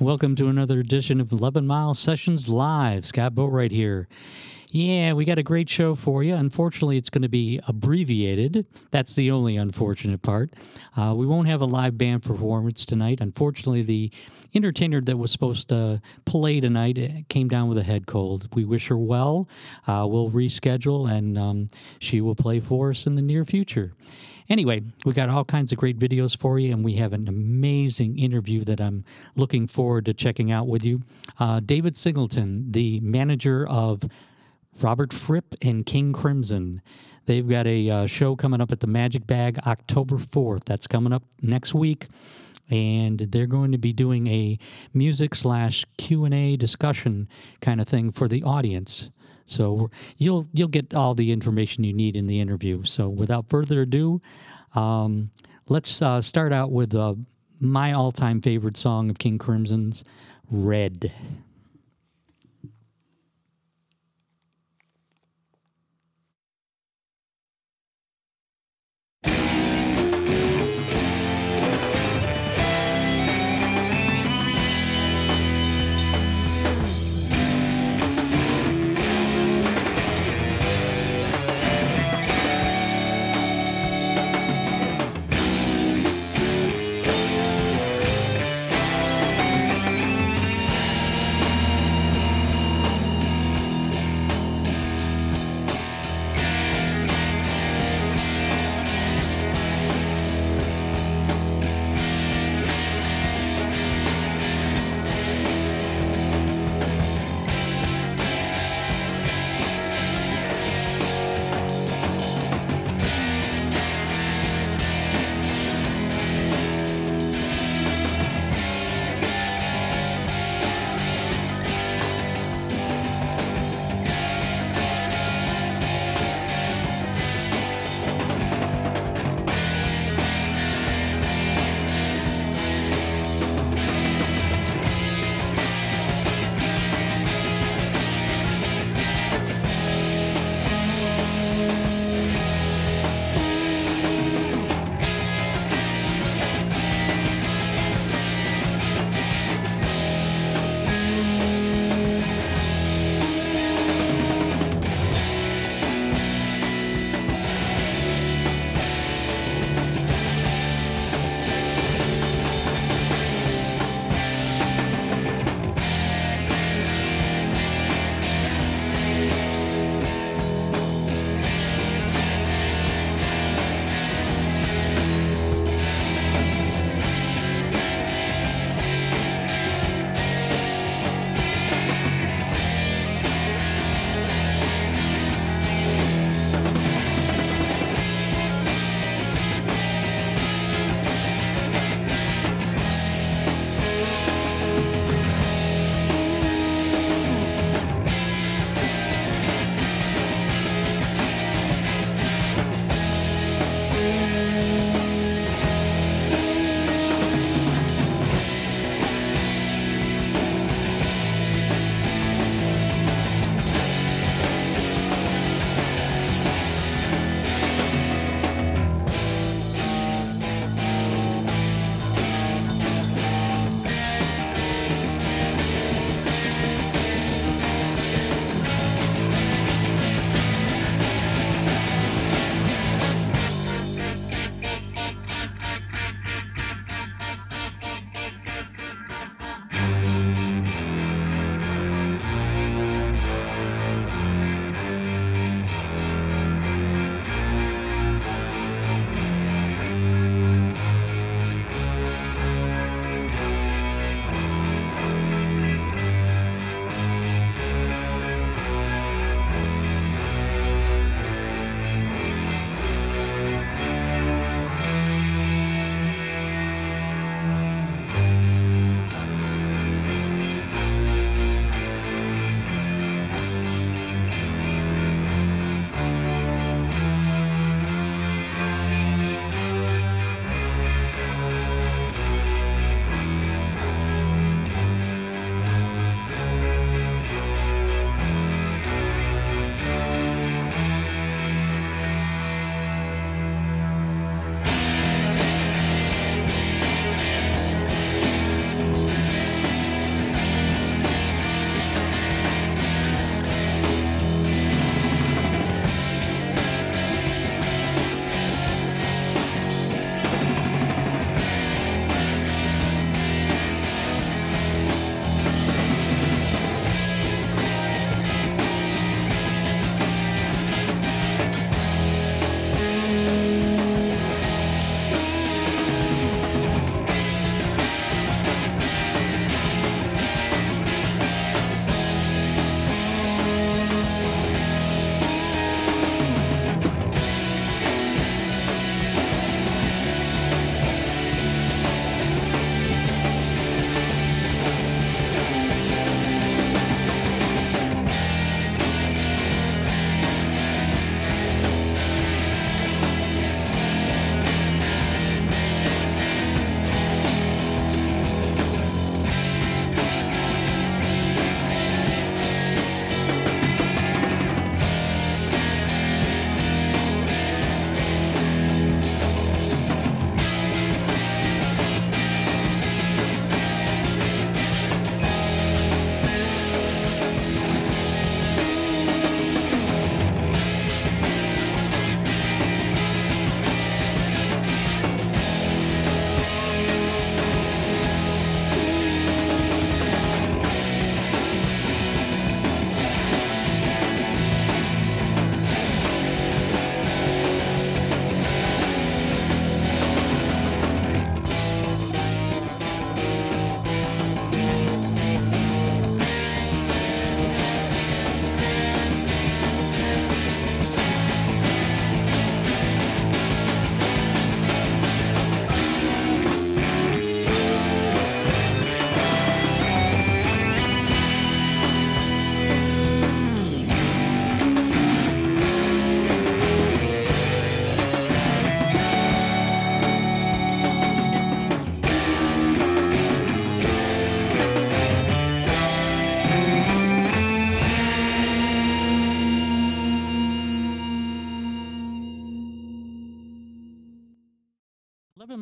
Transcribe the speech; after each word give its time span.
Welcome 0.00 0.34
to 0.36 0.48
another 0.48 0.80
edition 0.80 1.20
of 1.20 1.30
11 1.30 1.66
Mile 1.66 1.92
Sessions 1.92 2.48
Live. 2.48 3.04
Scott 3.04 3.34
Boatwright 3.34 3.70
here. 3.70 4.08
Yeah, 4.70 5.12
we 5.12 5.26
got 5.26 5.36
a 5.36 5.42
great 5.42 5.68
show 5.68 5.94
for 5.94 6.22
you. 6.22 6.34
Unfortunately, 6.34 6.96
it's 6.96 7.10
going 7.10 7.20
to 7.20 7.28
be 7.28 7.60
abbreviated. 7.68 8.64
That's 8.92 9.12
the 9.12 9.30
only 9.30 9.58
unfortunate 9.58 10.22
part. 10.22 10.54
Uh, 10.96 11.12
we 11.14 11.26
won't 11.26 11.48
have 11.48 11.60
a 11.60 11.66
live 11.66 11.98
band 11.98 12.22
performance 12.22 12.86
tonight. 12.86 13.20
Unfortunately, 13.20 13.82
the 13.82 14.10
entertainer 14.54 15.02
that 15.02 15.18
was 15.18 15.32
supposed 15.32 15.68
to 15.68 16.00
play 16.24 16.60
tonight 16.60 16.96
eh, 16.96 17.20
came 17.28 17.48
down 17.48 17.68
with 17.68 17.76
a 17.76 17.82
head 17.82 18.06
cold. 18.06 18.48
We 18.54 18.64
wish 18.64 18.88
her 18.88 18.96
well. 18.96 19.50
Uh, 19.86 20.06
we'll 20.08 20.30
reschedule, 20.30 21.12
and 21.12 21.36
um, 21.36 21.68
she 21.98 22.22
will 22.22 22.34
play 22.34 22.58
for 22.60 22.88
us 22.88 23.06
in 23.06 23.16
the 23.16 23.22
near 23.22 23.44
future. 23.44 23.92
Anyway, 24.50 24.82
we 25.04 25.12
got 25.12 25.30
all 25.30 25.44
kinds 25.44 25.70
of 25.70 25.78
great 25.78 25.96
videos 25.96 26.36
for 26.36 26.58
you, 26.58 26.72
and 26.72 26.84
we 26.84 26.96
have 26.96 27.12
an 27.12 27.28
amazing 27.28 28.18
interview 28.18 28.64
that 28.64 28.80
I'm 28.80 29.04
looking 29.36 29.68
forward 29.68 30.06
to 30.06 30.12
checking 30.12 30.50
out 30.50 30.66
with 30.66 30.84
you. 30.84 31.02
Uh, 31.38 31.60
David 31.60 31.96
Singleton, 31.96 32.72
the 32.72 32.98
manager 32.98 33.64
of 33.68 34.02
Robert 34.80 35.12
Fripp 35.12 35.54
and 35.62 35.86
King 35.86 36.12
Crimson. 36.12 36.82
They've 37.26 37.48
got 37.48 37.68
a 37.68 37.88
uh, 37.88 38.06
show 38.06 38.34
coming 38.34 38.60
up 38.60 38.72
at 38.72 38.80
the 38.80 38.88
Magic 38.88 39.24
Bag 39.24 39.60
October 39.68 40.16
4th. 40.16 40.64
That's 40.64 40.88
coming 40.88 41.12
up 41.12 41.22
next 41.40 41.72
week. 41.72 42.08
And 42.70 43.18
they're 43.18 43.46
going 43.46 43.70
to 43.72 43.78
be 43.78 43.92
doing 43.92 44.26
a 44.26 44.58
music 44.92 45.36
slash 45.36 45.84
Q 45.96 46.24
and 46.24 46.34
A 46.34 46.56
discussion 46.56 47.28
kind 47.60 47.80
of 47.80 47.86
thing 47.86 48.10
for 48.10 48.26
the 48.26 48.42
audience. 48.42 49.10
So 49.50 49.90
you'll 50.16 50.46
you'll 50.52 50.68
get 50.68 50.94
all 50.94 51.14
the 51.14 51.32
information 51.32 51.84
you 51.84 51.92
need 51.92 52.16
in 52.16 52.26
the 52.26 52.40
interview. 52.40 52.84
So 52.84 53.08
without 53.08 53.48
further 53.48 53.82
ado, 53.82 54.20
um, 54.74 55.30
let's 55.68 56.00
uh, 56.00 56.20
start 56.20 56.52
out 56.52 56.70
with 56.70 56.94
uh, 56.94 57.14
my 57.60 57.92
all-time 57.92 58.40
favorite 58.40 58.76
song 58.76 59.10
of 59.10 59.18
King 59.18 59.38
Crimson's, 59.38 60.04
"Red." 60.50 61.12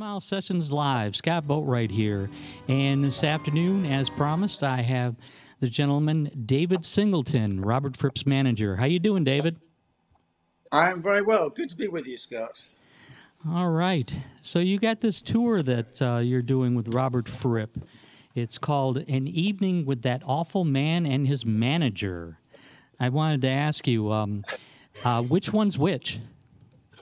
Mile 0.09 0.21
Sessions 0.21 0.73
Live. 0.73 1.15
Scott 1.15 1.47
Boatwright 1.47 1.91
here. 1.91 2.31
And 2.67 3.05
this 3.05 3.23
afternoon, 3.23 3.85
as 3.85 4.09
promised, 4.09 4.63
I 4.63 4.81
have 4.81 5.17
the 5.61 5.69
gentleman 5.69 6.31
David 6.47 6.87
Singleton, 6.87 7.61
Robert 7.61 7.95
Fripp's 7.95 8.25
manager. 8.25 8.77
How 8.77 8.87
you 8.87 9.01
doing, 9.01 9.23
David? 9.23 9.59
I'm 10.73 11.03
very 11.03 11.21
well. 11.21 11.51
Good 11.51 11.69
to 11.69 11.77
be 11.77 11.89
with 11.89 12.07
you, 12.07 12.17
Scott. 12.17 12.63
All 13.47 13.69
right. 13.69 14.11
So 14.41 14.61
you 14.61 14.79
got 14.79 15.03
this 15.03 15.21
tour 15.21 15.63
that 15.63 16.01
uh, 16.01 16.21
you're 16.25 16.41
doing 16.41 16.75
with 16.75 16.95
Robert 16.95 17.29
Fripp. 17.29 17.77
It's 18.35 18.57
called 18.57 19.05
An 19.09 19.29
Evening 19.29 19.85
with 19.85 20.01
That 20.05 20.23
Awful 20.25 20.65
Man 20.65 21.05
and 21.05 21.29
His 21.29 21.45
Manager. 21.45 22.39
I 22.99 23.11
wanted 23.11 23.43
to 23.43 23.49
ask 23.49 23.87
you, 23.87 24.11
um, 24.11 24.47
uh, 25.05 25.21
which 25.21 25.53
one's 25.53 25.77
which? 25.77 26.19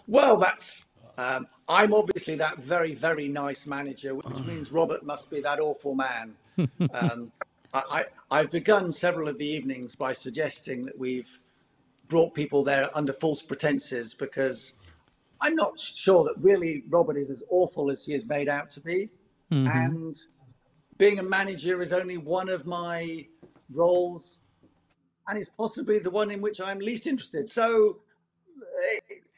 Well, 0.09 0.39
that's. 0.39 0.87
Um, 1.19 1.47
I'm 1.69 1.95
obviously 1.95 2.35
that 2.37 2.59
very, 2.59 2.95
very 2.95 3.29
nice 3.29 3.67
manager, 3.67 4.15
which 4.15 4.45
means 4.45 4.71
Robert 4.71 5.05
must 5.05 5.31
be 5.31 5.41
that 5.41 5.61
awful 5.61 5.95
man. 5.95 6.35
um, 6.93 7.33
I, 7.73 8.07
I've 8.31 8.51
begun 8.51 8.93
several 8.93 9.29
of 9.29 9.39
the 9.39 9.47
evenings 9.47 9.95
by 9.95 10.13
suggesting 10.13 10.85
that 10.87 10.99
we've 10.99 11.39
brought 12.09 12.35
people 12.35 12.63
there 12.63 12.91
under 12.97 13.13
false 13.13 13.43
pretenses 13.43 14.15
because 14.15 14.75
I'm 15.41 15.55
not 15.55 15.79
sure 15.79 16.25
that 16.25 16.35
really 16.39 16.85
Robert 16.89 17.17
is 17.17 17.31
as 17.31 17.43
awful 17.51 17.91
as 17.91 18.05
he 18.05 18.15
is 18.15 18.25
made 18.25 18.49
out 18.49 18.71
to 18.73 18.81
be. 18.81 19.11
Mm-hmm. 19.51 19.67
And 19.67 20.17
being 20.99 21.19
a 21.19 21.23
manager 21.23 21.83
is 21.83 21.93
only 21.93 22.17
one 22.17 22.49
of 22.49 22.67
my 22.67 23.27
roles, 23.71 24.41
and 25.29 25.39
it's 25.39 25.49
possibly 25.49 25.99
the 25.99 26.11
one 26.11 26.31
in 26.31 26.41
which 26.41 26.61
I'm 26.61 26.79
least 26.79 27.07
interested. 27.07 27.49
So 27.49 27.99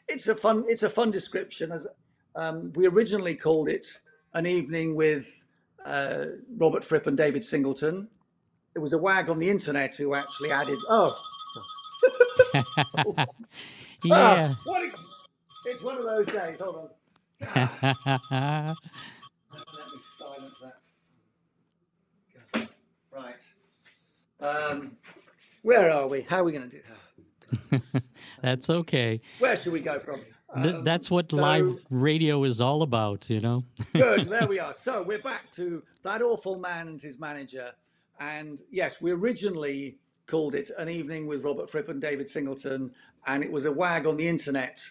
it's 0.08 0.28
a 0.28 0.34
fun 0.34 0.64
it's 0.68 0.82
a 0.82 0.90
fun 0.90 1.10
description. 1.10 1.72
As 1.72 1.86
um, 2.34 2.72
we 2.74 2.86
originally 2.86 3.34
called 3.34 3.68
it, 3.68 4.00
an 4.34 4.46
evening 4.46 4.94
with 4.94 5.44
uh, 5.84 6.24
Robert 6.56 6.84
Fripp 6.84 7.06
and 7.06 7.16
David 7.16 7.44
Singleton. 7.44 8.08
It 8.74 8.80
was 8.80 8.92
a 8.92 8.98
wag 8.98 9.28
on 9.28 9.38
the 9.38 9.48
internet 9.48 9.96
who 9.96 10.14
actually 10.14 10.52
added, 10.52 10.78
"Oh, 10.88 11.18
yeah." 14.04 14.54
Ah, 14.66 14.66
a, 14.66 14.92
it's 15.66 15.82
one 15.82 15.98
of 15.98 16.04
those 16.04 16.26
days. 16.26 16.60
Hold 16.60 16.76
on. 16.76 16.88
Let 17.54 17.72
me 19.92 20.00
silence 20.16 20.54
that. 20.62 20.78
Right. 23.12 23.34
Um, 24.40 24.96
where 25.62 25.90
are 25.90 26.06
we? 26.06 26.20
How 26.22 26.40
are 26.40 26.44
we 26.44 26.52
going 26.52 26.70
to 26.70 26.76
do? 26.76 26.82
That's 28.42 28.70
okay. 28.70 29.20
Where 29.38 29.56
should 29.56 29.72
we 29.72 29.80
go 29.80 29.98
from? 29.98 30.22
Um, 30.54 30.82
that's 30.82 31.10
what 31.10 31.30
so, 31.30 31.36
live 31.36 31.76
radio 31.90 32.44
is 32.44 32.58
all 32.58 32.80
about, 32.80 33.28
you 33.28 33.40
know. 33.40 33.64
good. 33.92 34.30
There 34.30 34.46
we 34.46 34.58
are. 34.58 34.72
So 34.72 35.02
we're 35.02 35.18
back 35.18 35.52
to 35.52 35.82
that 36.04 36.22
awful 36.22 36.58
man 36.58 36.88
and 36.88 37.02
his 37.02 37.18
manager. 37.18 37.72
And 38.18 38.62
yes, 38.70 38.98
we 39.00 39.10
originally 39.10 39.98
called 40.26 40.54
it 40.54 40.70
an 40.78 40.88
evening 40.88 41.26
with 41.26 41.44
Robert 41.44 41.70
Fripp 41.70 41.90
and 41.90 42.00
David 42.00 42.30
Singleton, 42.30 42.92
and 43.26 43.44
it 43.44 43.52
was 43.52 43.66
a 43.66 43.72
wag 43.72 44.06
on 44.06 44.16
the 44.16 44.26
internet 44.26 44.88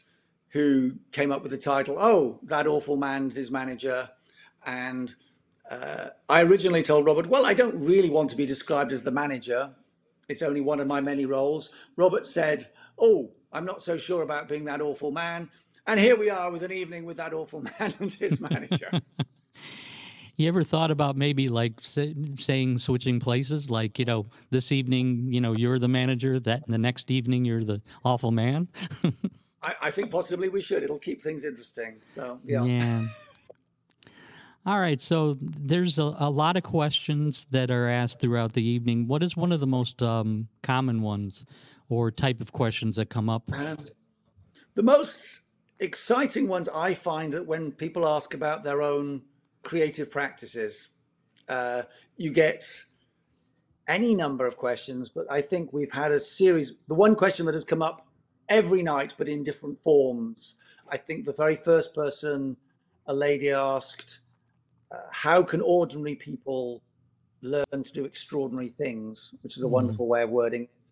who 0.49 0.93
came 1.11 1.31
up 1.31 1.41
with 1.41 1.51
the 1.51 1.57
title. 1.57 1.97
Oh, 1.99 2.39
that 2.43 2.67
awful 2.67 2.97
man 2.97 3.23
and 3.23 3.33
his 3.33 3.51
manager. 3.51 4.09
And 4.65 5.13
uh, 5.69 6.09
I 6.29 6.41
originally 6.41 6.83
told 6.83 7.05
Robert, 7.05 7.27
well, 7.27 7.45
I 7.45 7.53
don't 7.53 7.75
really 7.75 8.09
want 8.09 8.29
to 8.29 8.35
be 8.35 8.45
described 8.45 8.91
as 8.91 9.03
the 9.03 9.11
manager. 9.11 9.71
It's 10.29 10.41
only 10.41 10.61
one 10.61 10.79
of 10.79 10.87
my 10.87 10.99
many 10.99 11.25
roles. 11.25 11.71
Robert 11.95 12.27
said, 12.27 12.65
Oh, 12.99 13.31
I'm 13.51 13.65
not 13.65 13.81
so 13.81 13.97
sure 13.97 14.23
about 14.23 14.47
being 14.47 14.65
that 14.65 14.81
awful 14.81 15.11
man. 15.11 15.49
And 15.85 15.99
here 15.99 16.17
we 16.17 16.29
are 16.29 16.51
with 16.51 16.63
an 16.63 16.71
evening 16.71 17.05
with 17.05 17.17
that 17.17 17.33
awful 17.33 17.61
man 17.79 17.93
and 17.99 18.13
his 18.13 18.41
manager. 18.41 18.91
you 20.37 20.47
ever 20.47 20.63
thought 20.63 20.91
about 20.91 21.15
maybe 21.15 21.47
like 21.47 21.79
say, 21.79 22.13
saying 22.35 22.79
switching 22.79 23.19
places? 23.19 23.71
Like, 23.71 23.97
you 23.97 24.05
know, 24.05 24.25
this 24.49 24.71
evening, 24.71 25.31
you 25.31 25.39
know, 25.39 25.53
you're 25.53 25.79
the 25.79 25.87
manager, 25.87 26.39
that 26.41 26.67
the 26.67 26.77
next 26.77 27.09
evening, 27.09 27.45
you're 27.45 27.63
the 27.63 27.81
awful 28.03 28.31
man? 28.31 28.67
I, 29.63 29.75
I, 29.83 29.91
think 29.91 30.11
possibly 30.11 30.49
we 30.49 30.61
should. 30.61 30.83
It'll 30.83 30.99
keep 30.99 31.21
things 31.21 31.45
interesting. 31.45 32.01
So, 32.05 32.39
yeah. 32.45 32.63
Yeah. 32.63 33.07
All 34.67 34.81
right, 34.81 34.99
so 34.99 35.37
there's 35.39 35.97
a, 35.97 36.13
a, 36.19 36.29
lot 36.29 36.57
of 36.57 36.63
questions 36.63 37.47
that 37.51 37.71
are 37.71 37.87
asked 37.87 38.19
throughout 38.19 38.51
the 38.51 38.61
evening. 38.61 39.07
What 39.07 39.23
is 39.23 39.37
one 39.37 39.53
of 39.53 39.61
the 39.61 39.65
most 39.65 40.03
um, 40.03 40.49
common 40.61 41.01
ones 41.01 41.45
or 41.87 42.11
type 42.11 42.41
of 42.41 42.51
questions 42.51 42.97
that 42.97 43.09
come 43.09 43.29
up? 43.29 43.49
Um, 43.53 43.87
the 44.73 44.83
most 44.83 45.39
exciting 45.79 46.49
ones 46.49 46.67
I 46.67 46.93
find 46.95 47.33
that 47.33 47.47
when 47.47 47.71
people 47.71 48.05
ask 48.05 48.33
about 48.33 48.65
their 48.65 48.81
own 48.81 49.21
creative 49.63 50.11
practices, 50.11 50.89
uh, 51.47 51.83
you 52.17 52.29
get 52.29 52.69
any 53.87 54.15
number 54.15 54.45
of 54.45 54.57
questions, 54.57 55.07
but 55.07 55.31
I 55.31 55.39
think 55.39 55.71
we've 55.71 55.93
had 55.93 56.11
a 56.11 56.19
series. 56.19 56.73
The 56.89 56.95
one 56.95 57.15
question 57.15 57.45
that 57.45 57.55
has 57.55 57.63
come 57.63 57.81
up 57.81 58.05
every 58.49 58.83
night, 58.83 59.13
but 59.17 59.29
in 59.29 59.43
different 59.43 59.79
forms. 59.79 60.55
I 60.89 60.97
think 60.97 61.23
the 61.23 61.31
very 61.31 61.55
first 61.55 61.95
person, 61.95 62.57
a 63.05 63.13
lady 63.13 63.51
asked, 63.51 64.19
uh, 64.91 64.97
how 65.11 65.43
can 65.43 65.61
ordinary 65.61 66.15
people 66.15 66.81
learn 67.41 67.83
to 67.83 67.91
do 67.91 68.05
extraordinary 68.05 68.69
things, 68.69 69.33
which 69.41 69.57
is 69.57 69.63
a 69.63 69.65
mm. 69.65 69.71
wonderful 69.71 70.07
way 70.07 70.23
of 70.23 70.29
wording 70.29 70.63
it. 70.63 70.91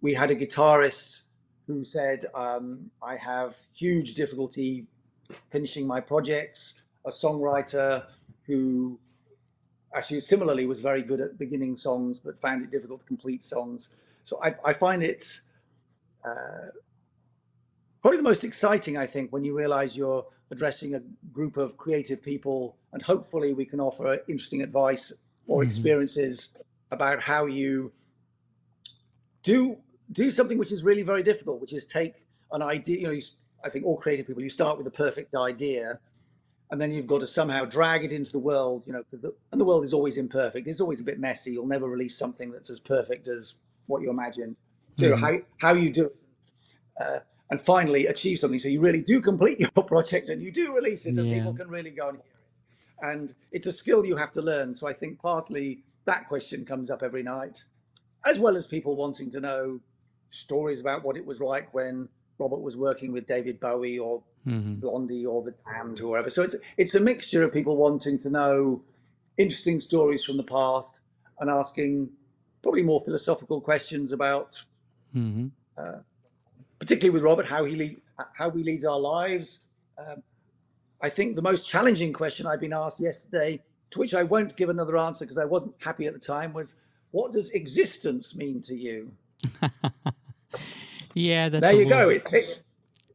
We 0.00 0.14
had 0.14 0.30
a 0.30 0.36
guitarist 0.36 1.22
who 1.66 1.84
said, 1.84 2.26
um, 2.34 2.90
I 3.02 3.16
have 3.16 3.56
huge 3.74 4.14
difficulty 4.14 4.86
finishing 5.50 5.86
my 5.86 6.00
projects, 6.00 6.82
a 7.06 7.10
songwriter 7.10 8.04
who 8.46 8.98
actually 9.94 10.20
similarly 10.20 10.66
was 10.66 10.80
very 10.80 11.02
good 11.02 11.20
at 11.20 11.38
beginning 11.38 11.76
songs 11.76 12.18
but 12.18 12.38
found 12.38 12.62
it 12.62 12.70
difficult 12.70 13.00
to 13.00 13.06
complete 13.06 13.44
songs. 13.44 13.90
So 14.24 14.40
I, 14.42 14.54
I 14.64 14.72
find 14.72 15.02
it 15.02 15.40
uh, 16.24 16.68
probably 18.04 18.18
the 18.18 18.22
most 18.22 18.44
exciting, 18.44 18.98
I 18.98 19.06
think, 19.06 19.32
when 19.32 19.44
you 19.44 19.56
realize 19.56 19.96
you're 19.96 20.26
addressing 20.50 20.94
a 20.94 21.00
group 21.32 21.56
of 21.56 21.78
creative 21.78 22.22
people, 22.22 22.76
and 22.92 23.00
hopefully 23.00 23.54
we 23.54 23.64
can 23.64 23.80
offer 23.80 24.18
interesting 24.28 24.60
advice 24.60 25.10
or 25.46 25.60
mm-hmm. 25.60 25.66
experiences 25.66 26.50
about 26.90 27.22
how 27.22 27.46
you 27.46 27.90
do 29.42 29.78
do 30.12 30.30
something 30.30 30.58
which 30.58 30.70
is 30.70 30.84
really 30.84 31.00
very 31.00 31.22
difficult, 31.22 31.62
which 31.62 31.72
is 31.72 31.86
take 31.86 32.26
an 32.52 32.60
idea. 32.60 32.98
You 32.98 33.06
know, 33.06 33.12
you, 33.12 33.22
I 33.64 33.70
think 33.70 33.86
all 33.86 33.96
creative 33.96 34.26
people, 34.26 34.42
you 34.42 34.50
start 34.50 34.76
with 34.76 34.86
a 34.86 34.90
perfect 34.90 35.34
idea, 35.34 35.98
and 36.70 36.78
then 36.78 36.92
you've 36.92 37.06
got 37.06 37.20
to 37.20 37.26
somehow 37.26 37.64
drag 37.64 38.04
it 38.04 38.12
into 38.12 38.32
the 38.32 38.38
world. 38.38 38.82
You 38.86 38.92
know, 38.92 39.02
because 39.02 39.22
the 39.22 39.34
and 39.50 39.58
the 39.58 39.64
world 39.64 39.82
is 39.82 39.94
always 39.94 40.18
imperfect. 40.18 40.68
It's 40.68 40.82
always 40.82 41.00
a 41.00 41.04
bit 41.04 41.18
messy. 41.18 41.52
You'll 41.52 41.66
never 41.66 41.88
release 41.88 42.18
something 42.18 42.52
that's 42.52 42.68
as 42.68 42.80
perfect 42.80 43.28
as 43.28 43.54
what 43.86 44.02
you 44.02 44.10
imagined. 44.10 44.56
So 44.98 45.06
mm-hmm. 45.06 45.24
how 45.24 45.38
how 45.56 45.72
you 45.72 45.88
do 45.88 46.04
it. 46.04 46.16
Uh, 47.00 47.20
and 47.54 47.62
finally 47.62 48.08
achieve 48.08 48.40
something. 48.40 48.58
So 48.58 48.66
you 48.66 48.80
really 48.80 49.00
do 49.00 49.20
complete 49.20 49.60
your 49.60 49.70
project 49.94 50.28
and 50.28 50.42
you 50.42 50.50
do 50.50 50.74
release 50.74 51.06
it, 51.06 51.10
and 51.10 51.28
yeah. 51.28 51.36
people 51.36 51.54
can 51.54 51.68
really 51.68 51.90
go 51.90 52.08
and 52.08 52.18
hear 52.18 52.26
it. 52.26 53.06
And 53.06 53.34
it's 53.52 53.68
a 53.68 53.72
skill 53.72 54.04
you 54.04 54.16
have 54.16 54.32
to 54.32 54.42
learn. 54.42 54.74
So 54.74 54.88
I 54.88 54.92
think 54.92 55.20
partly 55.22 55.84
that 56.04 56.26
question 56.26 56.64
comes 56.64 56.90
up 56.90 57.04
every 57.04 57.22
night, 57.22 57.62
as 58.26 58.40
well 58.40 58.56
as 58.56 58.66
people 58.66 58.96
wanting 58.96 59.30
to 59.30 59.40
know 59.40 59.80
stories 60.30 60.80
about 60.80 61.04
what 61.04 61.16
it 61.16 61.24
was 61.24 61.38
like 61.38 61.72
when 61.72 62.08
Robert 62.38 62.60
was 62.60 62.76
working 62.76 63.12
with 63.12 63.24
David 63.28 63.60
Bowie 63.60 64.00
or 64.00 64.20
mm-hmm. 64.44 64.74
Blondie 64.74 65.24
or 65.24 65.40
the 65.44 65.54
Damned 65.64 66.00
or 66.00 66.08
whatever. 66.08 66.30
So 66.30 66.42
it's 66.42 66.56
it's 66.76 66.96
a 66.96 67.00
mixture 67.00 67.44
of 67.44 67.52
people 67.52 67.76
wanting 67.76 68.18
to 68.18 68.30
know 68.30 68.82
interesting 69.38 69.80
stories 69.80 70.24
from 70.24 70.38
the 70.38 70.44
past 70.44 71.00
and 71.38 71.48
asking 71.48 72.10
probably 72.64 72.82
more 72.82 73.00
philosophical 73.00 73.60
questions 73.60 74.10
about 74.10 74.64
mm-hmm. 75.14 75.46
uh, 75.78 76.00
particularly 76.84 77.10
with 77.10 77.22
Robert, 77.22 77.46
how 77.46 77.64
he 77.64 77.74
lead, 77.76 77.96
how 78.34 78.48
we 78.50 78.62
lead 78.62 78.84
our 78.84 79.00
lives. 79.00 79.60
Um, 79.96 80.22
I 81.00 81.08
think 81.08 81.34
the 81.34 81.42
most 81.42 81.66
challenging 81.66 82.12
question 82.12 82.46
I've 82.46 82.60
been 82.60 82.74
asked 82.74 83.00
yesterday, 83.00 83.62
to 83.88 83.98
which 83.98 84.12
I 84.12 84.22
won't 84.22 84.54
give 84.54 84.68
another 84.68 84.98
answer 84.98 85.24
because 85.24 85.38
I 85.38 85.46
wasn't 85.46 85.74
happy 85.78 86.06
at 86.06 86.12
the 86.12 86.18
time, 86.18 86.52
was, 86.52 86.74
"What 87.10 87.32
does 87.32 87.48
existence 87.50 88.36
mean 88.36 88.60
to 88.62 88.74
you?" 88.74 89.12
yeah, 91.14 91.48
that's 91.48 91.62
there 91.62 91.74
you 91.74 91.88
go. 91.88 92.10
It, 92.10 92.26
it's 92.32 92.62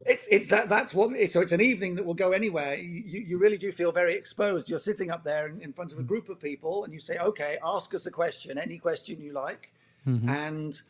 it's 0.04 0.26
it's 0.32 0.48
that 0.48 0.68
that's 0.68 0.92
what. 0.92 1.10
So 1.30 1.40
it's 1.40 1.52
an 1.52 1.60
evening 1.60 1.94
that 1.94 2.04
will 2.04 2.14
go 2.14 2.32
anywhere. 2.32 2.74
You 2.74 3.20
you 3.20 3.38
really 3.38 3.58
do 3.58 3.70
feel 3.70 3.92
very 3.92 4.14
exposed. 4.14 4.68
You're 4.68 4.80
sitting 4.80 5.12
up 5.12 5.22
there 5.22 5.46
in, 5.46 5.60
in 5.60 5.72
front 5.72 5.92
of 5.92 6.00
a 6.00 6.02
group 6.02 6.28
of 6.28 6.40
people, 6.40 6.82
and 6.82 6.92
you 6.92 6.98
say, 6.98 7.18
"Okay, 7.18 7.56
ask 7.62 7.94
us 7.94 8.06
a 8.06 8.10
question, 8.10 8.58
any 8.58 8.78
question 8.78 9.20
you 9.20 9.32
like," 9.32 9.70
mm-hmm. 10.08 10.28
and 10.28 10.80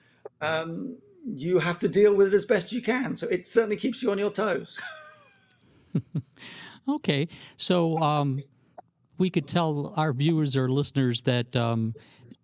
um, 0.41 0.97
you 1.25 1.59
have 1.59 1.79
to 1.81 1.89
deal 1.89 2.15
with 2.15 2.29
it 2.29 2.35
as 2.35 2.45
best 2.45 2.73
you 2.73 2.83
can. 2.83 3.17
So 3.17 3.27
it 3.29 3.49
certainly 3.49 3.77
keeps 3.77 4.03
you 4.03 4.11
on 4.11 4.19
your 4.19 4.31
toes. 4.31 4.79
okay, 6.89 7.29
so 7.57 7.99
um, 7.99 8.43
we 9.19 9.31
could 9.31 9.49
tell 9.49 9.93
our 9.97 10.13
viewers 10.13 10.57
or 10.57 10.69
listeners 10.69 11.23
that 11.23 11.55
um, 11.57 11.95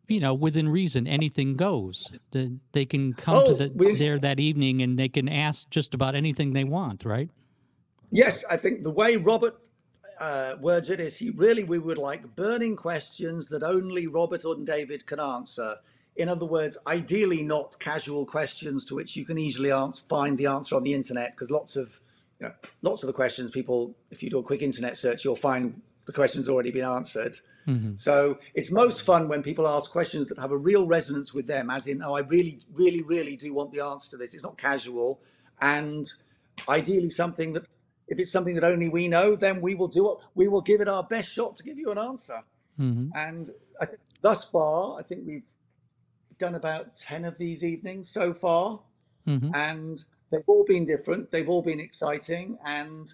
you 0.09 0.21
know 0.21 0.35
within 0.35 0.69
reason 0.69 1.07
anything 1.07 1.57
goes. 1.57 2.11
That 2.33 2.59
they 2.73 2.85
can 2.85 3.15
come 3.15 3.35
oh, 3.37 3.47
to 3.47 3.55
the, 3.55 3.73
we, 3.75 3.97
there 3.97 4.19
that 4.19 4.41
evening 4.41 4.83
and 4.83 4.99
they 4.99 5.09
can 5.09 5.29
ask 5.29 5.71
just 5.71 5.95
about 5.95 6.15
anything 6.15 6.53
they 6.53 6.65
want, 6.65 7.05
right? 7.05 7.31
Yes, 8.11 8.45
I 8.51 8.57
think 8.57 8.83
the 8.83 8.91
way 8.91 9.17
Robert 9.17 9.57
uh, 10.21 10.55
words 10.61 10.91
it 10.91 11.01
is, 11.01 11.17
he 11.17 11.31
really, 11.31 11.65
we 11.65 11.79
would 11.79 11.99
like 11.99 12.37
burning 12.37 12.77
questions 12.77 13.47
that 13.47 13.63
only 13.63 14.07
Robert 14.07 14.45
and 14.45 14.67
David 14.67 15.07
can 15.07 15.21
answer. 15.21 15.77
In 16.17 16.29
other 16.29 16.47
words, 16.47 16.79
ideally 16.87 17.43
not 17.43 17.79
casual 17.79 18.25
questions 18.25 18.85
to 18.87 18.95
which 18.95 19.17
you 19.17 19.25
can 19.25 19.39
easily 19.39 19.71
answer, 19.71 20.03
find 20.09 20.39
the 20.39 20.47
answer 20.47 20.77
on 20.77 20.83
the 20.83 20.95
internet, 20.95 21.35
because 21.35 21.51
lots 21.51 21.77
of 21.77 22.01
you 22.41 22.49
know, 22.49 22.55
lots 22.83 23.03
of 23.03 23.07
the 23.07 23.13
questions 23.13 23.51
people, 23.51 23.95
if 24.11 24.23
you 24.23 24.31
do 24.31 24.39
a 24.39 24.43
quick 24.43 24.63
internet 24.63 24.97
search, 24.97 25.25
you'll 25.25 25.37
find 25.37 25.81
the 26.07 26.13
question's 26.13 26.49
already 26.49 26.71
been 26.71 26.85
answered. 26.85 27.41
Mm-hmm. 27.67 27.97
So 27.97 28.39
it's 28.55 28.71
most 28.71 29.03
fun 29.03 29.29
when 29.29 29.43
people 29.43 29.67
ask 29.67 29.91
questions 29.91 30.27
that 30.29 30.39
have 30.39 30.53
a 30.53 30.57
real 30.57 30.87
resonance 30.87 31.35
with 31.35 31.47
them, 31.47 31.69
as 31.69 31.87
in, 31.87 32.03
oh, 32.03 32.15
I 32.15 32.21
really, 32.21 32.61
really, 32.73 33.03
really 33.03 33.37
do 33.37 33.53
want 33.53 33.73
the 33.73 33.81
answer 33.81 34.11
to 34.11 34.17
this. 34.17 34.35
It's 34.35 34.43
not 34.43 34.57
casual, 34.57 35.21
and 35.61 36.11
ideally 36.69 37.11
something 37.11 37.55
that, 37.55 37.65
if 38.09 38.19
it's 38.19 38.31
something 38.31 38.55
that 38.55 38.65
only 38.65 38.89
we 38.89 39.09
know, 39.09 39.35
then 39.35 39.61
we 39.61 39.75
will 39.75 39.89
do 39.89 40.13
it. 40.13 40.19
We 40.35 40.47
will 40.47 40.61
give 40.61 40.81
it 40.81 40.89
our 40.89 41.03
best 41.03 41.33
shot 41.33 41.57
to 41.57 41.65
give 41.65 41.77
you 41.77 41.91
an 41.91 41.99
answer. 41.99 42.43
Mm-hmm. 42.79 43.09
And 43.17 43.51
I 43.81 43.87
think 43.87 44.01
thus 44.21 44.45
far, 44.45 44.99
I 44.99 45.03
think 45.03 45.23
we've 45.27 45.43
done 46.39 46.55
about 46.55 46.97
10 46.97 47.25
of 47.25 47.39
these 47.39 47.65
evenings 47.65 48.09
so 48.09 48.33
far. 48.33 48.81
Mm-hmm. 49.27 49.55
And 49.55 50.05
they've 50.31 50.41
all 50.47 50.65
been 50.65 50.85
different. 50.85 51.31
They've 51.31 51.49
all 51.49 51.63
been 51.63 51.81
exciting. 51.81 52.59
And 52.65 53.13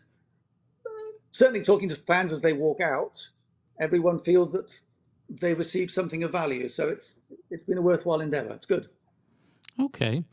uh, 0.87 1.13
certainly 1.31 1.63
talking 1.63 1.89
to 1.89 1.97
fans 1.97 2.33
as 2.33 2.41
they 2.41 2.53
walk 2.53 2.81
out, 2.81 3.29
everyone 3.81 4.19
feels 4.19 4.53
that 4.53 4.81
they 5.29 5.55
received 5.55 5.91
something 5.91 6.23
of 6.23 6.33
value. 6.33 6.69
So 6.69 6.89
it's 6.89 7.17
it's 7.51 7.65
been 7.65 7.79
a 7.79 7.83
worthwhile 7.83 8.21
endeavor. 8.21 8.53
It's 8.53 8.67
good. 8.67 8.89
Okay. 9.81 10.25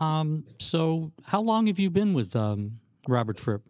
Um, 0.00 0.44
so 0.58 1.12
how 1.22 1.40
long 1.40 1.66
have 1.68 1.78
you 1.78 1.88
been 1.88 2.14
with 2.14 2.34
um, 2.34 2.80
Robert 3.08 3.38
Fripp? 3.38 3.62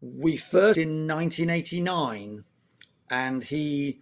We 0.00 0.36
first 0.36 0.76
in 0.76 1.06
1989, 1.06 2.44
and 3.10 3.42
he 3.42 4.00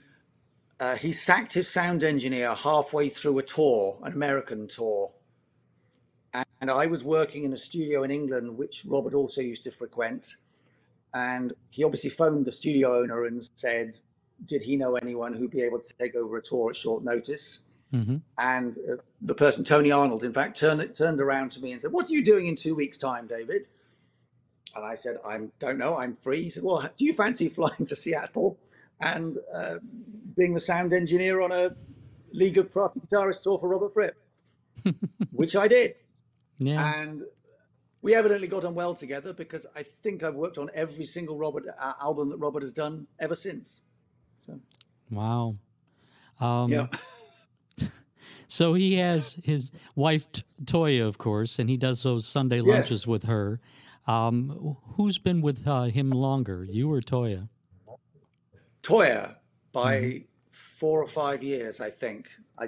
uh, 0.84 0.96
he 0.96 1.12
sacked 1.12 1.54
his 1.54 1.66
sound 1.66 2.04
engineer 2.04 2.54
halfway 2.54 3.08
through 3.08 3.38
a 3.38 3.42
tour, 3.42 3.98
an 4.02 4.12
American 4.12 4.68
tour. 4.68 5.10
And 6.60 6.70
I 6.70 6.86
was 6.86 7.02
working 7.02 7.44
in 7.44 7.52
a 7.54 7.56
studio 7.56 8.02
in 8.02 8.10
England, 8.10 8.58
which 8.58 8.84
Robert 8.86 9.14
also 9.14 9.40
used 9.40 9.64
to 9.64 9.70
frequent. 9.70 10.36
And 11.14 11.54
he 11.70 11.84
obviously 11.84 12.10
phoned 12.10 12.44
the 12.44 12.52
studio 12.52 13.00
owner 13.00 13.24
and 13.24 13.48
said, 13.56 13.96
Did 14.44 14.62
he 14.62 14.76
know 14.76 14.96
anyone 14.96 15.32
who'd 15.32 15.50
be 15.50 15.62
able 15.62 15.80
to 15.80 15.94
take 15.98 16.14
over 16.16 16.36
a 16.36 16.42
tour 16.42 16.70
at 16.70 16.76
short 16.76 17.02
notice? 17.02 17.60
Mm-hmm. 17.94 18.16
And 18.36 18.76
uh, 18.90 18.96
the 19.22 19.34
person, 19.34 19.64
Tony 19.64 19.90
Arnold, 19.90 20.24
in 20.24 20.32
fact, 20.32 20.58
turned, 20.58 20.94
turned 20.94 21.20
around 21.20 21.52
to 21.52 21.62
me 21.62 21.72
and 21.72 21.80
said, 21.80 21.92
What 21.92 22.10
are 22.10 22.12
you 22.12 22.22
doing 22.22 22.46
in 22.46 22.56
two 22.56 22.74
weeks' 22.74 22.98
time, 22.98 23.26
David? 23.26 23.68
And 24.74 24.84
I 24.84 24.96
said, 24.96 25.16
I 25.24 25.38
don't 25.60 25.78
know, 25.78 25.96
I'm 25.96 26.14
free. 26.14 26.42
He 26.42 26.50
said, 26.50 26.62
Well, 26.62 26.90
do 26.96 27.04
you 27.04 27.14
fancy 27.14 27.48
flying 27.58 27.86
to 27.86 27.96
Seattle? 27.96 28.58
And 29.00 29.38
uh, 29.52 29.76
being 30.36 30.54
the 30.54 30.60
sound 30.60 30.92
engineer 30.92 31.40
on 31.40 31.52
a 31.52 31.74
League 32.32 32.58
of 32.58 32.72
Crafty 32.72 33.00
Guitarists 33.00 33.42
tour 33.42 33.58
for 33.58 33.68
Robert 33.68 33.92
Fripp, 33.92 34.16
which 35.30 35.56
I 35.56 35.68
did. 35.68 35.94
Yeah. 36.58 36.94
And 36.94 37.22
we 38.02 38.14
evidently 38.14 38.48
got 38.48 38.64
on 38.64 38.74
well 38.74 38.94
together 38.94 39.32
because 39.32 39.66
I 39.74 39.82
think 39.82 40.22
I've 40.22 40.34
worked 40.34 40.58
on 40.58 40.70
every 40.74 41.06
single 41.06 41.38
Robert 41.38 41.64
uh, 41.80 41.92
album 42.00 42.28
that 42.30 42.36
Robert 42.36 42.62
has 42.62 42.72
done 42.72 43.06
ever 43.18 43.34
since. 43.34 43.82
So. 44.46 44.60
Wow. 45.10 45.56
Um, 46.40 46.70
yeah. 46.70 46.86
so 48.48 48.74
he 48.74 48.96
has 48.96 49.38
his 49.42 49.70
wife 49.94 50.26
Toyah, 50.64 51.06
of 51.06 51.18
course, 51.18 51.58
and 51.58 51.70
he 51.70 51.76
does 51.76 52.02
those 52.02 52.26
Sunday 52.26 52.60
lunches 52.60 52.90
yes. 52.90 53.06
with 53.06 53.24
her. 53.24 53.60
Um, 54.06 54.76
who's 54.96 55.18
been 55.18 55.40
with 55.40 55.66
uh, 55.66 55.84
him 55.84 56.10
longer, 56.10 56.66
you 56.68 56.92
or 56.92 57.00
Toyah? 57.00 57.48
Toyah 58.84 59.36
by 59.72 59.96
mm-hmm. 59.96 60.18
four 60.52 61.02
or 61.02 61.08
five 61.08 61.42
years, 61.42 61.80
I 61.80 61.90
think. 61.90 62.30
I 62.58 62.66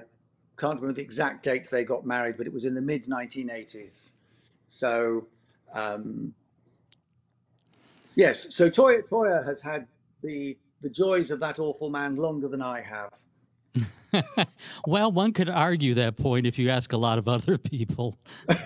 can't 0.57 0.81
remember 0.81 0.95
the 0.95 1.03
exact 1.03 1.45
date 1.45 1.71
they 1.71 1.85
got 1.85 2.05
married, 2.05 2.37
but 2.37 2.47
it 2.47 2.53
was 2.53 2.65
in 2.65 2.75
the 2.75 2.81
mid 2.81 3.05
1980s. 3.05 4.13
So, 4.67 5.27
um, 5.73 6.35
yes, 8.17 8.55
so 8.55 8.69
Toyah, 8.69 9.09
Toyah 9.09 9.45
has 9.47 9.61
had 9.61 9.87
the 10.23 10.57
the 10.83 10.91
joys 10.91 11.31
of 11.31 11.41
that 11.41 11.59
awful 11.59 11.91
man 11.91 12.17
longer 12.17 12.49
than 12.49 12.63
I 12.63 12.83
have. 12.83 13.11
well, 14.87 15.11
one 15.11 15.33
could 15.33 15.49
argue 15.49 15.95
that 15.95 16.17
point 16.17 16.47
if 16.47 16.59
you 16.59 16.71
ask 16.71 16.93
a 16.93 16.97
lot 16.97 17.19
of 17.19 17.29
other 17.29 17.59
people. 17.59 18.19
uh, 18.49 18.57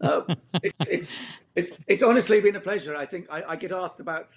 it's, 0.62 0.88
it's, 0.88 1.12
it's, 1.54 1.70
it's 1.86 2.02
honestly 2.02 2.40
been 2.40 2.56
a 2.56 2.60
pleasure. 2.60 2.96
I 2.96 3.06
think 3.06 3.26
I, 3.30 3.42
I 3.50 3.56
get 3.56 3.72
asked 3.72 4.00
about 4.00 4.28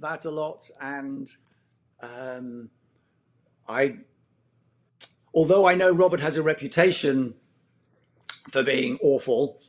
that 0.00 0.24
a 0.24 0.30
lot, 0.30 0.68
and 0.80 1.28
um, 2.00 2.70
I, 3.68 3.96
although 5.34 5.66
I 5.66 5.74
know 5.74 5.92
Robert 5.92 6.20
has 6.20 6.36
a 6.36 6.42
reputation 6.42 7.34
for 8.50 8.62
being 8.62 8.98
awful, 9.02 9.60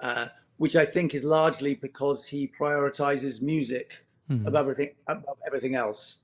uh, 0.00 0.26
which 0.56 0.76
I 0.76 0.84
think 0.84 1.14
is 1.14 1.24
largely 1.24 1.74
because 1.74 2.26
he 2.26 2.46
prioritizes 2.46 3.40
music 3.40 4.04
mm-hmm. 4.30 4.46
above 4.46 4.68
everything 4.68 4.94
above 5.06 5.38
everything 5.46 5.74
else. 5.74 6.20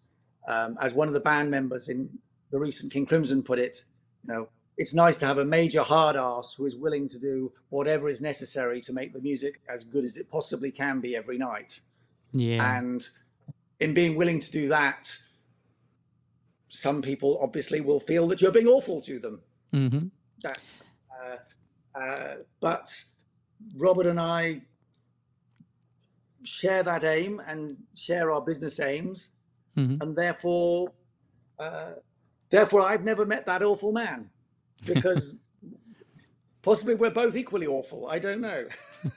Um, 0.48 0.76
as 0.80 0.92
one 0.92 1.08
of 1.08 1.14
the 1.14 1.20
band 1.20 1.50
members 1.50 1.88
in 1.88 2.08
the 2.52 2.58
recent 2.58 2.92
King 2.92 3.04
Crimson 3.04 3.42
put 3.42 3.58
it, 3.58 3.84
you 4.22 4.32
know, 4.32 4.48
it's 4.76 4.94
nice 4.94 5.16
to 5.18 5.26
have 5.26 5.38
a 5.38 5.44
major 5.44 5.82
hard 5.82 6.16
ass 6.16 6.54
who 6.56 6.66
is 6.66 6.76
willing 6.76 7.08
to 7.08 7.18
do 7.18 7.52
whatever 7.70 8.08
is 8.08 8.20
necessary 8.20 8.80
to 8.82 8.92
make 8.92 9.12
the 9.12 9.20
music 9.20 9.60
as 9.68 9.84
good 9.84 10.04
as 10.04 10.16
it 10.16 10.28
possibly 10.30 10.70
can 10.70 11.00
be 11.00 11.16
every 11.16 11.38
night. 11.38 11.80
Yeah. 12.32 12.78
And 12.78 13.08
in 13.80 13.94
being 13.94 14.16
willing 14.16 14.40
to 14.40 14.50
do 14.50 14.68
that, 14.68 15.16
some 16.68 17.02
people 17.02 17.38
obviously 17.40 17.80
will 17.80 18.00
feel 18.00 18.26
that 18.28 18.40
you're 18.40 18.52
being 18.52 18.66
awful 18.66 19.00
to 19.02 19.18
them. 19.18 19.40
Mm-hmm. 19.74 20.06
That's, 20.42 20.88
uh, 21.22 21.98
uh, 21.98 22.34
but 22.60 22.92
Robert 23.76 24.06
and 24.06 24.20
I 24.20 24.60
share 26.44 26.82
that 26.82 27.04
aim 27.04 27.40
and 27.46 27.76
share 27.94 28.30
our 28.30 28.40
business 28.40 28.80
aims, 28.80 29.30
mm-hmm. 29.76 30.00
and 30.00 30.16
therefore, 30.16 30.92
uh, 31.58 31.92
therefore, 32.50 32.82
I've 32.82 33.04
never 33.04 33.26
met 33.26 33.46
that 33.46 33.62
awful 33.62 33.92
man 33.92 34.30
because 34.84 35.34
possibly 36.62 36.94
we're 36.94 37.10
both 37.10 37.36
equally 37.36 37.66
awful. 37.66 38.08
I 38.08 38.18
don't 38.18 38.40
know. 38.40 38.66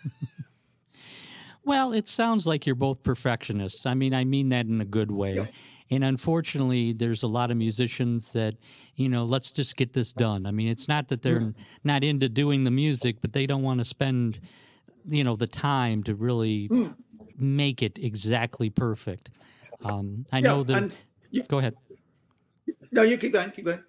Well, 1.64 1.94
it 1.94 2.08
sounds 2.08 2.48
like 2.48 2.66
you're 2.66 2.76
both 2.76 3.04
perfectionists. 3.04 3.86
I 3.86 3.94
mean, 3.94 4.14
I 4.14 4.24
mean 4.24 4.50
that 4.50 4.66
in 4.66 4.82
a 4.82 4.86
good 4.86 5.12
way. 5.12 5.36
Yeah. 5.36 5.48
And 5.92 6.04
unfortunately, 6.04 6.94
there's 6.94 7.24
a 7.24 7.28
lot 7.28 7.52
of 7.52 7.58
musicians 7.58 8.32
that, 8.34 8.56
you 8.96 9.10
know, 9.10 9.26
let's 9.26 9.52
just 9.52 9.76
get 9.76 9.94
this 9.94 10.12
done. 10.12 10.46
I 10.46 10.52
mean, 10.52 10.68
it's 10.68 10.88
not 10.88 11.08
that 11.08 11.24
they're 11.24 11.54
not 11.84 12.04
into 12.04 12.30
doing 12.30 12.64
the 12.64 12.72
music, 12.72 13.18
but 13.22 13.34
they 13.34 13.48
don't 13.48 13.64
want 13.64 13.80
to 13.80 13.86
spend, 13.86 14.40
you 15.06 15.24
know, 15.24 15.36
the 15.36 15.48
time 15.48 16.04
to 16.04 16.14
really 16.14 16.70
mm. 16.70 16.94
make 17.38 17.82
it 17.82 17.98
exactly 17.98 18.70
perfect. 18.70 19.32
Um, 19.84 20.26
I 20.32 20.38
yeah, 20.38 20.42
know 20.42 20.64
that. 20.64 20.94
You, 21.32 21.44
go 21.44 21.58
ahead. 21.58 21.76
No, 22.92 23.02
you 23.02 23.18
keep 23.18 23.34
going. 23.34 23.50
Keep 23.52 23.66
going. 23.66 23.84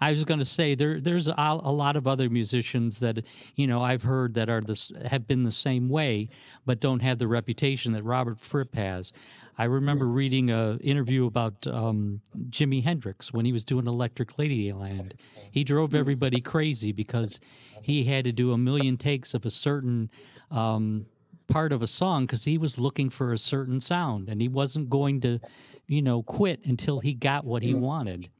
I 0.00 0.10
was 0.10 0.24
going 0.24 0.40
to 0.40 0.44
say 0.44 0.74
there 0.74 1.00
there's 1.00 1.28
a, 1.28 1.34
a, 1.36 1.72
lot 1.72 1.96
of 1.96 2.06
other 2.06 2.28
musicians 2.28 3.00
that 3.00 3.24
you 3.56 3.66
know 3.66 3.82
I've 3.82 4.02
heard 4.02 4.34
that 4.34 4.48
are 4.48 4.60
this 4.60 4.92
have 5.06 5.26
been 5.26 5.44
the 5.44 5.52
same 5.52 5.88
way, 5.88 6.28
but 6.66 6.80
don't 6.80 7.02
have 7.02 7.18
the 7.18 7.28
reputation 7.28 7.92
that 7.92 8.02
Robert 8.02 8.40
Fripp 8.40 8.74
has. 8.74 9.12
I 9.58 9.64
remember 9.64 10.08
reading 10.08 10.50
an 10.50 10.80
interview 10.80 11.26
about 11.26 11.66
um, 11.66 12.22
Jimi 12.48 12.82
Hendrix 12.82 13.32
when 13.32 13.44
he 13.44 13.52
was 13.52 13.64
doing 13.64 13.86
Electric 13.86 14.36
Ladyland. 14.36 15.12
He 15.50 15.62
drove 15.62 15.94
everybody 15.94 16.40
crazy 16.40 16.90
because 16.90 17.38
he 17.82 18.04
had 18.04 18.24
to 18.24 18.32
do 18.32 18.52
a 18.52 18.58
million 18.58 18.96
takes 18.96 19.34
of 19.34 19.44
a 19.44 19.50
certain 19.50 20.10
um, 20.50 21.06
part 21.48 21.72
of 21.72 21.82
a 21.82 21.86
song 21.86 22.24
because 22.24 22.44
he 22.44 22.56
was 22.56 22.78
looking 22.78 23.10
for 23.10 23.32
a 23.32 23.38
certain 23.38 23.78
sound 23.78 24.28
and 24.28 24.40
he 24.40 24.48
wasn't 24.48 24.88
going 24.88 25.20
to, 25.20 25.38
you 25.86 26.00
know, 26.00 26.22
quit 26.22 26.64
until 26.64 27.00
he 27.00 27.12
got 27.12 27.44
what 27.44 27.62
he 27.62 27.74
wanted. 27.74 28.30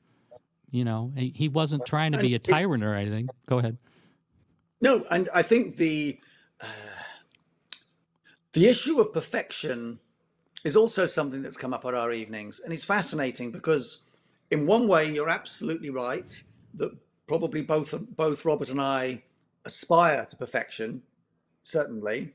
You 0.72 0.84
know, 0.84 1.12
he 1.14 1.48
wasn't 1.48 1.84
trying 1.84 2.12
to 2.12 2.18
be 2.18 2.34
a 2.34 2.38
tyrant 2.38 2.82
or 2.82 2.94
anything. 2.94 3.28
Go 3.46 3.58
ahead. 3.58 3.76
No, 4.80 5.04
and 5.10 5.28
I 5.34 5.42
think 5.42 5.76
the 5.76 6.18
uh, 6.62 6.66
the 8.54 8.68
issue 8.68 8.98
of 8.98 9.12
perfection 9.12 10.00
is 10.64 10.74
also 10.74 11.06
something 11.06 11.42
that's 11.42 11.58
come 11.58 11.74
up 11.74 11.84
at 11.84 11.94
our 11.94 12.10
evenings, 12.10 12.58
and 12.58 12.72
it's 12.72 12.84
fascinating 12.84 13.50
because, 13.50 14.00
in 14.50 14.66
one 14.66 14.88
way, 14.88 15.10
you're 15.10 15.28
absolutely 15.28 15.90
right 15.90 16.42
that 16.74 16.90
probably 17.28 17.60
both 17.60 17.94
both 18.16 18.44
Robert 18.46 18.70
and 18.70 18.80
I 18.80 19.22
aspire 19.66 20.24
to 20.24 20.36
perfection, 20.36 21.02
certainly, 21.64 22.32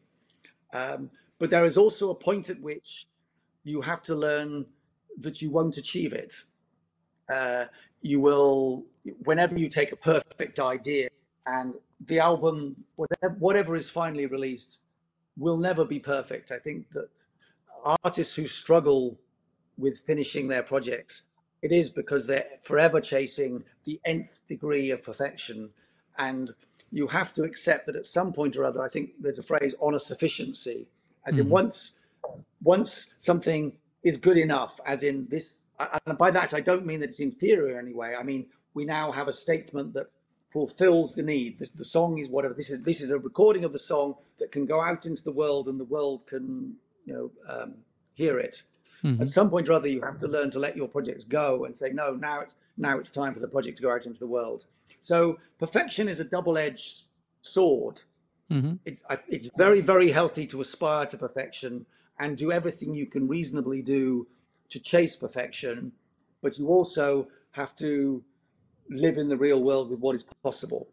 um, 0.74 1.10
but 1.40 1.50
there 1.50 1.66
is 1.66 1.76
also 1.76 2.12
a 2.12 2.16
point 2.16 2.52
at 2.52 2.62
which 2.62 3.08
you 3.64 3.82
have 3.82 4.04
to 4.04 4.14
learn 4.16 4.68
that 5.18 5.42
you 5.42 5.50
won't 5.50 5.78
achieve 5.78 6.14
it. 6.14 6.36
Uh, 7.30 7.66
you 8.12 8.20
will 8.28 8.86
whenever 9.30 9.56
you 9.64 9.70
take 9.80 9.92
a 9.92 9.96
perfect 10.14 10.60
idea 10.60 11.08
and 11.46 11.74
the 12.12 12.20
album 12.20 12.56
whatever, 12.96 13.36
whatever 13.48 13.76
is 13.76 13.90
finally 13.90 14.26
released 14.26 14.72
will 15.38 15.58
never 15.70 15.84
be 15.86 16.00
perfect 16.16 16.52
i 16.52 16.60
think 16.68 16.80
that 16.92 17.10
artists 18.04 18.36
who 18.36 18.48
struggle 18.48 19.18
with 19.78 20.00
finishing 20.00 20.48
their 20.48 20.64
projects, 20.64 21.24
it 21.62 21.72
is 21.72 21.90
because 21.90 22.26
they're 22.26 22.46
forever 22.64 23.00
chasing 23.00 23.64
the 23.86 24.00
nth 24.06 24.42
degree 24.48 24.92
of 24.92 25.04
perfection. 25.04 25.70
And 26.18 26.54
you 26.92 27.08
have 27.08 27.34
to 27.36 27.44
accept 27.44 27.86
that 27.86 27.96
at 27.96 28.06
some 28.06 28.34
point 28.34 28.58
or 28.58 28.64
other, 28.66 28.82
I 28.82 28.88
think 28.88 29.12
there's 29.20 29.40
a 29.40 29.44
phrase 29.44 29.76
on 29.80 29.96
a 29.96 30.00
sufficiency, 30.00 30.88
as 31.26 31.38
in 31.38 31.48
Mhm. 31.48 31.50
once 31.50 31.94
once 32.64 33.14
something 33.20 33.78
is 34.04 34.18
good 34.18 34.38
enough, 34.38 34.80
as 34.86 35.04
in 35.04 35.28
this, 35.30 35.64
and 36.06 36.18
by 36.18 36.32
that 36.32 36.54
I 36.54 36.60
don't 36.60 36.86
mean 36.86 37.00
that 37.02 37.10
it's 37.10 37.20
inferior 37.20 37.80
anyway. 37.80 38.16
I 38.20 38.24
mean 38.24 38.48
we 38.74 38.86
now 38.86 39.12
have 39.12 39.28
a 39.28 39.34
statement 39.34 39.94
that 39.94 40.08
fulfills 40.50 41.14
the 41.14 41.24
need. 41.24 41.58
The, 41.60 41.70
the 41.76 41.86
song 41.86 42.20
is 42.20 42.30
whatever. 42.30 42.54
This 42.54 42.70
is 42.70 42.82
this 42.82 43.02
is 43.02 43.12
a 43.12 43.20
recording 43.20 43.64
of 43.64 43.74
the 43.74 43.80
song 43.80 44.16
that 44.40 44.52
can 44.52 44.66
go 44.66 44.82
out 44.82 45.06
into 45.06 45.24
the 45.24 45.32
world 45.32 45.68
and 45.68 45.80
the 45.80 45.86
world 45.86 46.26
can 46.28 46.76
you 47.06 47.14
know 47.14 47.32
um, 47.48 47.76
hear 48.14 48.40
it. 48.40 48.64
Mhm. 49.04 49.22
At 49.22 49.30
some 49.30 49.50
point 49.52 49.70
or 49.70 49.74
other, 49.74 49.88
you 49.88 50.02
have 50.02 50.18
to 50.20 50.28
learn 50.28 50.50
to 50.52 50.60
let 50.60 50.76
your 50.76 50.88
projects 50.88 51.24
go 51.24 51.66
and 51.66 51.78
say, 51.78 51.92
no, 51.92 52.16
now 52.16 52.40
it's 52.42 52.56
now 52.78 52.98
it's 52.98 53.12
time 53.12 53.34
for 53.34 53.40
the 53.40 53.48
project 53.48 53.78
to 53.78 53.84
go 53.84 53.92
out 53.92 54.06
into 54.08 54.20
the 54.20 54.28
world. 54.28 54.66
So 55.00 55.38
perfection 55.60 56.08
is 56.10 56.20
a 56.20 56.24
double-edged 56.24 57.04
sword. 57.42 58.02
Mhm. 58.50 58.80
It's 58.86 59.02
I- 59.10 59.20
it's 59.28 59.50
very 59.58 59.82
very 59.82 60.10
healthy 60.12 60.48
to 60.48 60.62
aspire 60.62 61.06
to 61.08 61.18
perfection 61.18 61.86
and 62.20 62.36
do 62.38 62.52
everything 62.52 62.96
you 62.96 63.06
can 63.06 63.28
reasonably 63.28 63.82
do 63.84 64.28
to 64.70 64.80
chase 64.80 65.16
perfection, 65.16 65.92
but 66.42 66.58
you 66.58 66.68
also 66.68 67.28
have 67.52 67.76
to 67.78 68.24
live 68.90 69.18
in 69.18 69.28
the 69.30 69.38
real 69.38 69.64
world 69.64 69.90
with 69.90 70.00
what 70.00 70.16
is 70.16 70.24
possible. 70.44 70.88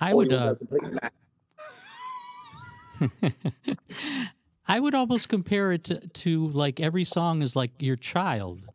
I 0.00 0.12
or 0.12 0.16
would 0.16 0.32
uh. 0.32 0.54
I 4.68 4.80
would 4.80 4.94
almost 4.94 5.28
compare 5.28 5.72
it 5.72 5.84
to, 5.84 6.00
to 6.00 6.48
like 6.48 6.80
every 6.80 7.04
song 7.04 7.42
is 7.42 7.54
like 7.54 7.70
your 7.78 7.96
child. 7.96 8.66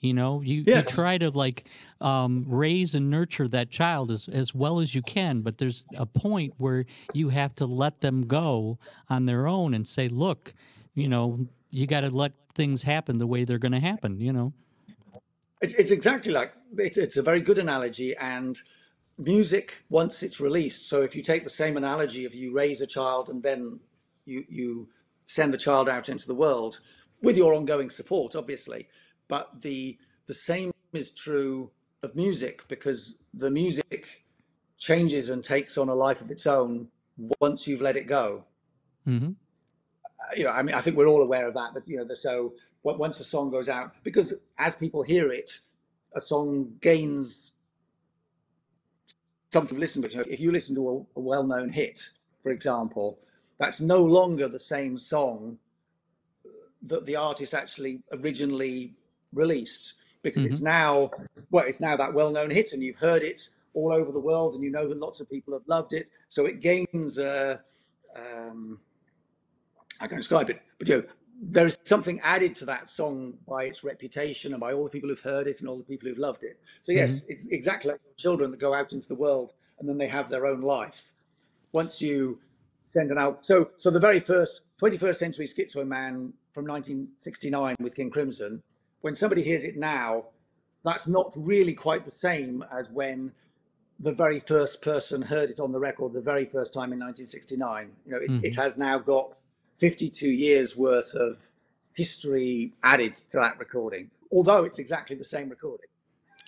You 0.00 0.14
know, 0.14 0.42
you, 0.42 0.62
Yes. 0.64 0.90
you 0.90 0.94
try 0.94 1.18
to 1.18 1.30
like 1.30 1.68
um, 2.00 2.44
raise 2.46 2.94
and 2.94 3.10
nurture 3.10 3.48
that 3.48 3.70
child 3.70 4.12
as, 4.12 4.28
as 4.28 4.54
well 4.54 4.78
as 4.78 4.94
you 4.94 5.02
can, 5.02 5.40
but 5.40 5.58
there's 5.58 5.88
a 5.96 6.06
point 6.06 6.54
where 6.58 6.84
you 7.12 7.30
have 7.30 7.52
to 7.56 7.66
let 7.66 8.00
them 8.00 8.28
go 8.28 8.78
on 9.10 9.26
their 9.26 9.48
own 9.48 9.74
and 9.74 9.88
say, 9.88 10.08
look, 10.08 10.54
you 10.94 11.08
know, 11.08 11.48
you 11.72 11.88
got 11.88 12.00
to 12.02 12.10
let 12.10 12.32
things 12.58 12.82
happen 12.82 13.18
the 13.18 13.26
way 13.26 13.44
they're 13.44 13.64
going 13.66 13.78
to 13.80 13.80
happen, 13.80 14.20
you 14.20 14.32
know? 14.32 14.52
It's, 15.62 15.74
it's 15.74 15.92
exactly 15.92 16.32
like 16.32 16.52
it's, 16.76 16.98
it's 16.98 17.16
a 17.16 17.22
very 17.22 17.40
good 17.40 17.58
analogy. 17.58 18.16
And 18.16 18.60
music, 19.16 19.84
once 19.88 20.22
it's 20.22 20.40
released, 20.40 20.88
so 20.88 21.02
if 21.02 21.14
you 21.16 21.22
take 21.22 21.44
the 21.44 21.58
same 21.62 21.76
analogy, 21.76 22.24
if 22.24 22.34
you 22.34 22.52
raise 22.52 22.80
a 22.80 22.86
child 22.86 23.30
and 23.30 23.42
then 23.42 23.78
you 24.26 24.44
you 24.48 24.88
send 25.24 25.52
the 25.52 25.58
child 25.58 25.88
out 25.88 26.08
into 26.08 26.26
the 26.26 26.34
world 26.34 26.80
with 27.22 27.36
your 27.36 27.54
ongoing 27.54 27.90
support, 27.90 28.34
obviously, 28.34 28.88
but 29.28 29.62
the 29.62 29.96
the 30.26 30.34
same 30.34 30.70
is 30.92 31.10
true 31.10 31.70
of 32.02 32.14
music 32.14 32.66
because 32.68 33.16
the 33.34 33.50
music 33.50 34.24
changes 34.78 35.28
and 35.28 35.42
takes 35.42 35.78
on 35.78 35.88
a 35.88 35.94
life 35.94 36.20
of 36.20 36.30
its 36.30 36.46
own 36.46 36.88
once 37.40 37.66
you've 37.66 37.80
let 37.80 37.96
it 37.96 38.06
go 38.06 38.44
hmm 39.04 39.30
you 40.36 40.44
know, 40.44 40.50
I 40.50 40.62
mean, 40.62 40.74
I 40.74 40.80
think 40.80 40.96
we're 40.96 41.06
all 41.06 41.22
aware 41.22 41.46
of 41.46 41.54
that. 41.54 41.74
That 41.74 41.86
you 41.88 41.96
know, 41.96 42.04
the, 42.04 42.16
so 42.16 42.54
what- 42.82 42.98
once 42.98 43.20
a 43.20 43.24
song 43.24 43.50
goes 43.50 43.68
out, 43.68 43.92
because 44.02 44.34
as 44.58 44.74
people 44.74 45.02
hear 45.02 45.32
it, 45.32 45.58
a 46.14 46.20
song 46.20 46.72
gains 46.80 47.52
something 49.52 49.76
to 49.76 49.80
listen 49.80 50.02
to. 50.02 50.10
You 50.10 50.16
know, 50.18 50.24
if 50.28 50.40
you 50.40 50.52
listen 50.52 50.74
to 50.74 50.88
a, 50.90 51.18
a 51.18 51.22
well-known 51.22 51.70
hit, 51.70 52.10
for 52.42 52.50
example, 52.50 53.18
that's 53.58 53.80
no 53.80 54.02
longer 54.02 54.48
the 54.48 54.60
same 54.60 54.98
song 54.98 55.58
that 56.82 57.06
the 57.06 57.16
artist 57.16 57.54
actually 57.54 58.00
originally 58.12 58.94
released, 59.32 59.94
because 60.22 60.44
it's 60.44 60.60
now 60.60 61.10
well, 61.50 61.64
it's 61.66 61.80
now 61.80 61.96
that 61.96 62.12
well-known 62.12 62.50
hit, 62.50 62.72
and 62.72 62.82
you've 62.82 62.96
heard 62.96 63.22
it 63.22 63.48
all 63.74 63.92
over 63.92 64.12
the 64.12 64.20
world, 64.20 64.54
and 64.54 64.62
you 64.62 64.70
know 64.70 64.88
that 64.88 64.98
lots 64.98 65.20
of 65.20 65.28
people 65.30 65.52
have 65.52 65.66
loved 65.66 65.92
it. 65.92 66.08
So 66.28 66.46
it 66.46 66.60
gains. 66.60 67.18
a, 67.18 67.60
um, 68.16 68.80
I 70.00 70.06
can't 70.06 70.20
describe 70.20 70.50
it, 70.50 70.62
but 70.78 70.88
you 70.88 70.96
know, 70.96 71.04
there 71.40 71.66
is 71.66 71.78
something 71.84 72.20
added 72.20 72.56
to 72.56 72.64
that 72.66 72.90
song 72.90 73.34
by 73.48 73.64
its 73.64 73.84
reputation 73.84 74.52
and 74.52 74.60
by 74.60 74.72
all 74.72 74.84
the 74.84 74.90
people 74.90 75.08
who've 75.08 75.20
heard 75.20 75.46
it 75.46 75.60
and 75.60 75.68
all 75.68 75.76
the 75.76 75.84
people 75.84 76.08
who've 76.08 76.18
loved 76.18 76.42
it. 76.42 76.60
So 76.82 76.92
yes, 76.92 77.22
mm-hmm. 77.22 77.32
it's 77.32 77.46
exactly 77.46 77.92
like 77.92 78.00
children 78.16 78.50
that 78.50 78.58
go 78.58 78.74
out 78.74 78.92
into 78.92 79.08
the 79.08 79.14
world 79.14 79.52
and 79.78 79.88
then 79.88 79.98
they 79.98 80.08
have 80.08 80.28
their 80.28 80.46
own 80.46 80.60
life. 80.60 81.12
Once 81.72 82.02
you 82.02 82.40
send 82.84 83.10
an 83.10 83.18
out, 83.18 83.44
so 83.44 83.70
so 83.76 83.90
the 83.90 84.00
very 84.00 84.18
first 84.18 84.62
21st 84.80 85.16
century 85.16 85.46
Schizoid 85.46 85.86
Man 85.86 86.32
from 86.52 86.66
1969 86.66 87.76
with 87.80 87.94
King 87.94 88.10
Crimson, 88.10 88.62
when 89.02 89.14
somebody 89.14 89.42
hears 89.42 89.62
it 89.62 89.76
now, 89.76 90.26
that's 90.84 91.06
not 91.06 91.32
really 91.36 91.74
quite 91.74 92.04
the 92.04 92.10
same 92.10 92.64
as 92.72 92.90
when 92.90 93.32
the 94.00 94.12
very 94.12 94.40
first 94.40 94.80
person 94.80 95.22
heard 95.22 95.50
it 95.50 95.60
on 95.60 95.72
the 95.72 95.78
record 95.78 96.12
the 96.12 96.20
very 96.20 96.44
first 96.44 96.72
time 96.72 96.92
in 96.92 96.98
1969. 97.00 97.90
You 98.06 98.12
know, 98.12 98.18
it's, 98.18 98.38
it 98.38 98.52
mm-hmm. 98.52 98.60
has 98.60 98.76
now 98.76 98.98
got 98.98 99.37
52 99.78 100.28
years 100.28 100.76
worth 100.76 101.14
of 101.14 101.38
history 101.94 102.72
added 102.82 103.14
to 103.30 103.38
that 103.38 103.58
recording, 103.58 104.10
although 104.32 104.64
it's 104.64 104.78
exactly 104.78 105.16
the 105.16 105.24
same 105.24 105.48
recording. 105.48 105.86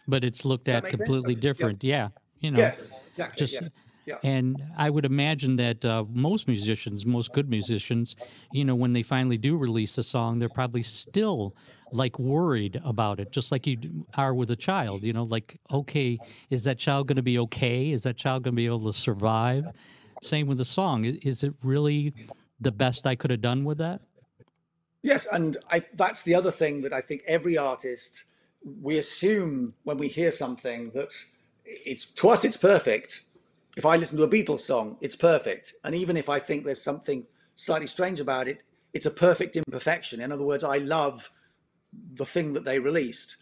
But 0.07 0.25
it's 0.25 0.45
looked 0.45 0.69
at 0.69 0.83
make 0.85 0.93
sense? 0.93 0.99
completely 0.99 1.35
Yeah. 1.35 1.41
different. 1.41 1.85
Yeah. 1.85 2.09
You 2.41 2.51
know, 2.53 2.59
Yes, 2.59 2.89
exactly. 3.13 3.47
just 3.47 3.55
yes. 3.55 3.71
Yeah. 4.07 4.17
And 4.25 4.61
I 4.77 4.91
would 4.91 5.05
imagine 5.05 5.57
that 5.57 5.85
uh, 5.85 6.05
most 6.11 6.49
musicians, 6.49 7.07
most 7.07 7.33
good 7.33 7.49
musicians, 7.49 8.17
you 8.51 8.65
know, 8.65 8.75
when 8.75 8.93
they 8.93 9.03
finally 9.03 9.39
do 9.39 9.57
release 9.57 9.99
a 9.99 10.03
song, 10.03 10.39
they're 10.39 10.49
probably 10.49 10.83
still 10.83 11.55
like 11.93 12.19
worried 12.19 12.81
about 12.85 13.21
it, 13.21 13.31
just 13.31 13.53
like 13.53 13.67
you 13.67 14.07
are 14.15 14.35
with 14.35 14.51
a 14.51 14.57
child. 14.57 15.05
You 15.05 15.13
know, 15.13 15.25
like, 15.25 15.61
okay, 15.71 16.19
is 16.49 16.65
that 16.65 16.79
child 16.79 17.07
going 17.09 17.17
to 17.17 17.23
be 17.23 17.39
okay? 17.41 17.93
Is 17.93 18.03
that 18.05 18.17
child 18.17 18.43
going 18.43 18.55
to 18.55 18.57
be 18.57 18.67
able 18.67 18.87
to 18.93 18.99
survive? 18.99 19.67
Same 20.23 20.47
with 20.47 20.59
the 20.59 20.65
song. 20.65 21.05
Is 21.05 21.45
it 21.45 21.55
really 21.63 22.13
the 22.61 22.73
best 22.73 23.07
I 23.07 23.15
could 23.15 23.31
have 23.31 23.41
done 23.41 23.65
with 23.65 23.79
that? 23.79 24.01
Yes, 25.03 25.27
and 25.31 25.57
I, 25.71 25.85
that's 25.95 26.23
the 26.23 26.35
other 26.35 26.51
thing 26.51 26.83
that 26.83 26.93
I 26.93 27.01
think 27.01 27.23
every 27.27 27.57
artist 27.57 28.25
we 28.83 28.99
assume 28.99 29.75
when 29.85 29.97
we 29.97 30.09
hear 30.09 30.31
something 30.31 30.91
that 30.91 31.09
it's 31.65 32.05
to 32.05 32.29
us 32.29 32.45
it's 32.45 32.57
perfect. 32.59 33.23
If 33.77 33.87
I 33.87 33.97
listen 33.97 34.19
to 34.19 34.25
a 34.25 34.29
Beatles 34.29 34.61
song, 34.61 34.99
it's 35.01 35.17
perfect, 35.17 35.75
and 35.85 35.95
even 35.95 36.17
if 36.17 36.29
I 36.29 36.39
think 36.39 36.65
there's 36.65 36.83
something 36.83 37.27
slightly 37.55 37.87
strange 37.87 38.21
about 38.21 38.49
it, 38.49 38.63
it's 38.93 39.07
a 39.07 39.11
perfect 39.11 39.57
imperfection. 39.57 40.21
In 40.21 40.33
other 40.33 40.45
words, 40.45 40.65
I 40.65 40.79
love 40.79 41.31
the 42.15 42.27
thing 42.27 42.53
that 42.55 42.65
they 42.65 42.79
released, 42.79 43.37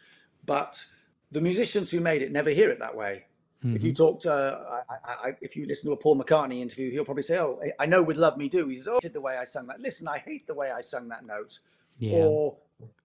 but 0.45 0.85
the 1.33 1.41
musicians 1.41 1.91
who 1.91 2.01
made 2.01 2.23
it 2.23 2.31
never 2.31 2.51
hear 2.51 2.71
it 2.71 2.79
that 2.79 2.97
way. 2.97 3.25
If 3.65 3.83
you 3.83 3.93
talk 3.93 4.21
to, 4.21 4.33
uh, 4.33 4.83
I, 4.89 5.29
I, 5.29 5.35
if 5.41 5.57
you 5.57 5.67
listen 5.67 5.89
to 5.89 5.93
a 5.93 5.97
Paul 5.97 6.17
McCartney 6.17 6.61
interview, 6.61 6.93
he'll 6.93 7.05
probably 7.05 7.25
say, 7.25 7.39
"Oh, 7.39 7.61
I 7.79 7.87
know 7.87 8.03
with 8.03 8.17
Love 8.17 8.37
Me 8.37 8.49
Do." 8.49 8.69
He's 8.69 8.87
"Oh, 8.87 9.01
the 9.03 9.21
way 9.21 9.37
I 9.37 9.45
sung 9.45 9.67
that. 9.67 9.81
Listen, 9.81 10.07
I 10.07 10.19
hate 10.19 10.47
the 10.47 10.55
way 10.55 10.71
I 10.71 10.81
sung 10.81 11.09
that 11.09 11.27
note." 11.27 11.59
Yeah. 11.99 12.19
Or, 12.19 12.57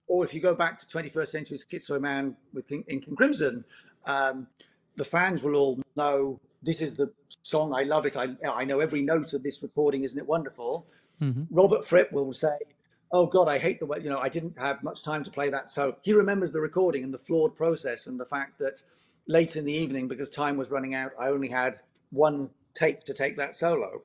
or 0.08 0.24
if 0.24 0.32
you 0.32 0.42
go 0.42 0.54
back 0.54 0.78
to 0.80 0.86
21st 0.86 1.28
Century 1.28 1.58
Schizoid 1.58 2.02
Man 2.02 2.36
with 2.54 2.68
King, 2.68 2.84
in 2.88 3.02
King 3.02 3.16
Crimson, 3.16 3.66
um, 4.06 4.46
the 4.96 5.06
fans 5.06 5.42
will 5.42 5.56
all 5.56 5.80
know 5.96 6.40
this 6.62 6.82
is 6.82 6.94
the 6.94 7.12
song. 7.42 7.74
I 7.74 7.82
love 7.82 8.06
it. 8.06 8.16
I, 8.16 8.36
I 8.48 8.64
know 8.64 8.80
every 8.80 9.02
note 9.02 9.34
of 9.34 9.42
this 9.42 9.64
recording. 9.64 10.04
Isn't 10.04 10.20
it 10.20 10.28
wonderful? 10.28 10.86
Mhm. 11.20 11.48
Robert 11.50 11.88
Fripp 11.88 12.12
will 12.12 12.32
say, 12.32 12.58
"Oh 13.12 13.26
God, 13.26 13.48
I 13.48 13.58
hate 13.58 13.80
the 13.80 13.88
way 13.88 13.98
you 14.04 14.10
know 14.12 14.20
I 14.20 14.30
didn't 14.30 14.56
have 14.60 14.84
much 14.84 15.02
time 15.02 15.24
to 15.24 15.32
play 15.32 15.50
that." 15.50 15.72
So 15.72 15.96
he 16.04 16.14
remembers 16.14 16.52
the 16.52 16.62
recording 16.62 17.04
and 17.04 17.12
the 17.12 17.18
flawed 17.18 17.56
process 17.56 18.06
and 18.06 18.20
the 18.20 18.26
fact 18.28 18.60
that 18.60 18.84
late 19.28 19.56
in 19.56 19.66
the 19.66 19.74
evening, 19.74 20.08
because 20.08 20.30
time 20.30 20.58
was 20.58 20.72
running 20.72 20.96
out, 20.96 21.12
I 21.20 21.28
only 21.30 21.48
had 21.48 21.78
one 22.12 22.50
take 22.74 23.04
to 23.06 23.14
take 23.14 23.38
that 23.38 23.56
solo. 23.56 24.04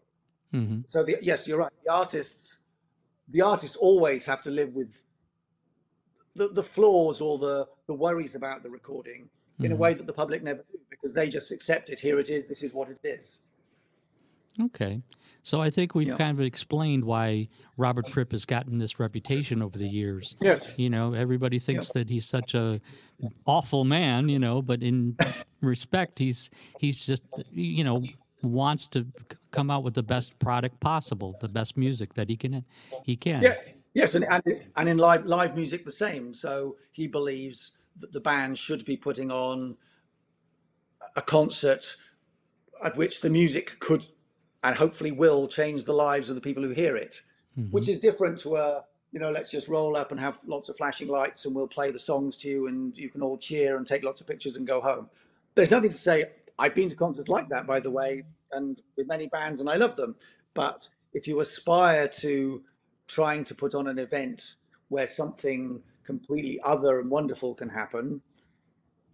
hmm 0.51 0.81
So 0.87 1.03
the, 1.03 1.17
yes, 1.23 1.47
you're 1.47 1.59
right. 1.59 1.73
The 1.85 1.93
artists, 1.93 2.61
the 3.29 3.43
artists 3.43 3.77
always 3.77 4.25
have 4.27 4.43
to 4.43 4.51
live 4.51 4.75
with 4.75 5.01
the, 6.35 6.49
the 6.49 6.63
flaws 6.63 7.21
or 7.21 7.39
the 7.39 7.67
the 7.87 7.95
worries 7.95 8.35
about 8.35 8.63
the 8.63 8.71
recording 8.71 9.29
in 9.61 9.73
a 9.73 9.75
way 9.75 9.93
that 9.93 10.07
the 10.07 10.13
public 10.13 10.43
never 10.43 10.63
do 10.71 10.79
because 10.89 11.13
they 11.13 11.29
just 11.29 11.51
accept 11.51 11.91
it. 11.91 11.99
Here 11.99 12.21
it 12.21 12.31
is. 12.31 12.47
This 12.47 12.63
is 12.63 12.73
what 12.73 12.89
it 12.89 13.01
is. 13.03 13.41
Okay. 14.61 15.03
So 15.49 15.63
I 15.63 15.71
think 15.71 15.95
we've 15.95 16.09
Yeah. 16.09 16.19
kind 16.19 16.39
of 16.39 16.45
explained 16.45 17.05
why 17.05 17.49
Robert 17.79 18.07
Fripp 18.07 18.33
has 18.33 18.45
gotten 18.45 18.77
this 18.77 19.01
reputation 19.01 19.63
over 19.63 19.79
the 19.79 19.89
years. 19.89 20.37
Yes. 20.43 20.79
You 20.79 20.91
know, 20.91 21.15
everybody 21.15 21.59
thinks 21.59 21.89
that 21.93 22.11
he's 22.11 22.27
such 22.27 22.55
a 22.55 22.83
awful 23.47 23.87
man, 23.87 24.29
you 24.29 24.39
know, 24.39 24.61
but 24.61 24.83
in 24.83 25.17
respect, 25.63 26.19
he's 26.19 26.51
he's 26.79 27.07
just 27.07 27.23
you 27.51 27.83
know 27.83 28.05
wants 28.43 28.89
to 28.89 29.07
come 29.51 29.71
out 29.71 29.85
with 29.85 29.95
the 29.95 30.03
best 30.03 30.39
product 30.39 30.81
possible, 30.81 31.35
the 31.41 31.49
best 31.49 31.79
music 31.79 32.13
that 32.13 32.29
he 32.29 32.37
can 32.37 32.63
he 33.03 33.17
can. 33.17 33.41
Yeah. 33.41 33.57
Yes, 33.95 34.15
and, 34.15 34.27
and 34.27 34.43
and 34.77 34.87
in 34.87 34.99
live 34.99 35.25
live 35.25 35.57
music 35.57 35.83
the 35.87 35.93
same. 35.93 36.35
So 36.35 36.77
he 36.93 37.07
believes 37.07 37.73
that 38.01 38.13
the 38.13 38.21
band 38.21 38.59
should 38.59 38.85
be 38.85 38.99
putting 38.99 39.31
on 39.31 39.79
a 41.17 41.23
concert 41.23 41.97
at 42.85 42.99
which 42.99 43.23
the 43.23 43.31
music 43.31 43.81
could 43.81 44.05
and 44.63 44.77
hopefully 44.77 45.13
will 45.13 45.47
change 45.47 45.85
the 45.85 45.93
lives 45.93 46.29
of 46.29 46.35
the 46.35 46.41
people 46.41 46.63
who 46.63 46.71
hear 46.71 46.97
it, 46.97 47.23
mm-hmm. 47.57 47.71
which 47.71 47.89
is 47.89 47.99
different 47.99 48.39
to 48.41 48.57
a 48.57 48.85
you 49.13 49.21
know, 49.21 49.31
let's 49.31 49.51
just 49.51 49.69
roll 49.69 49.97
up 49.97 50.11
and 50.11 50.21
have 50.21 50.39
lots 50.47 50.69
of 50.69 50.77
flashing 50.77 51.09
lights 51.09 51.47
and 51.47 51.55
we'll 51.55 51.69
play 51.69 51.91
the 51.91 51.99
songs 51.99 52.37
to 52.39 52.49
you 52.49 52.67
and 52.67 52.97
you 52.97 53.09
can 53.09 53.23
all 53.23 53.39
cheer 53.39 53.77
and 53.77 53.87
take 53.87 54.05
lots 54.05 54.21
of 54.21 54.27
pictures 54.27 54.57
and 54.57 54.67
go 54.67 54.81
home. 54.81 55.09
There's 55.55 55.71
nothing 55.71 55.91
to 55.91 55.97
say. 55.97 56.27
I've 56.59 56.75
been 56.75 56.89
to 56.89 56.97
concerts 56.97 57.29
like 57.29 57.49
that, 57.49 57.67
by 57.67 57.81
the 57.81 57.91
way, 57.91 58.25
and 58.53 58.81
with 58.97 59.09
many 59.09 59.29
bands, 59.29 59.61
and 59.61 59.71
I 59.71 59.77
love 59.77 59.97
them. 59.97 60.15
But 60.55 60.89
if 61.15 61.27
you 61.27 61.41
aspire 61.41 62.09
to 62.09 62.63
trying 63.07 63.45
to 63.45 63.55
put 63.55 63.75
on 63.75 63.87
an 63.87 63.99
event 63.99 64.57
where 64.89 65.09
something 65.09 65.81
completely 66.05 66.61
other 66.65 67.01
and 67.01 67.11
wonderful 67.11 67.55
can 67.55 67.69
happen, 67.69 68.21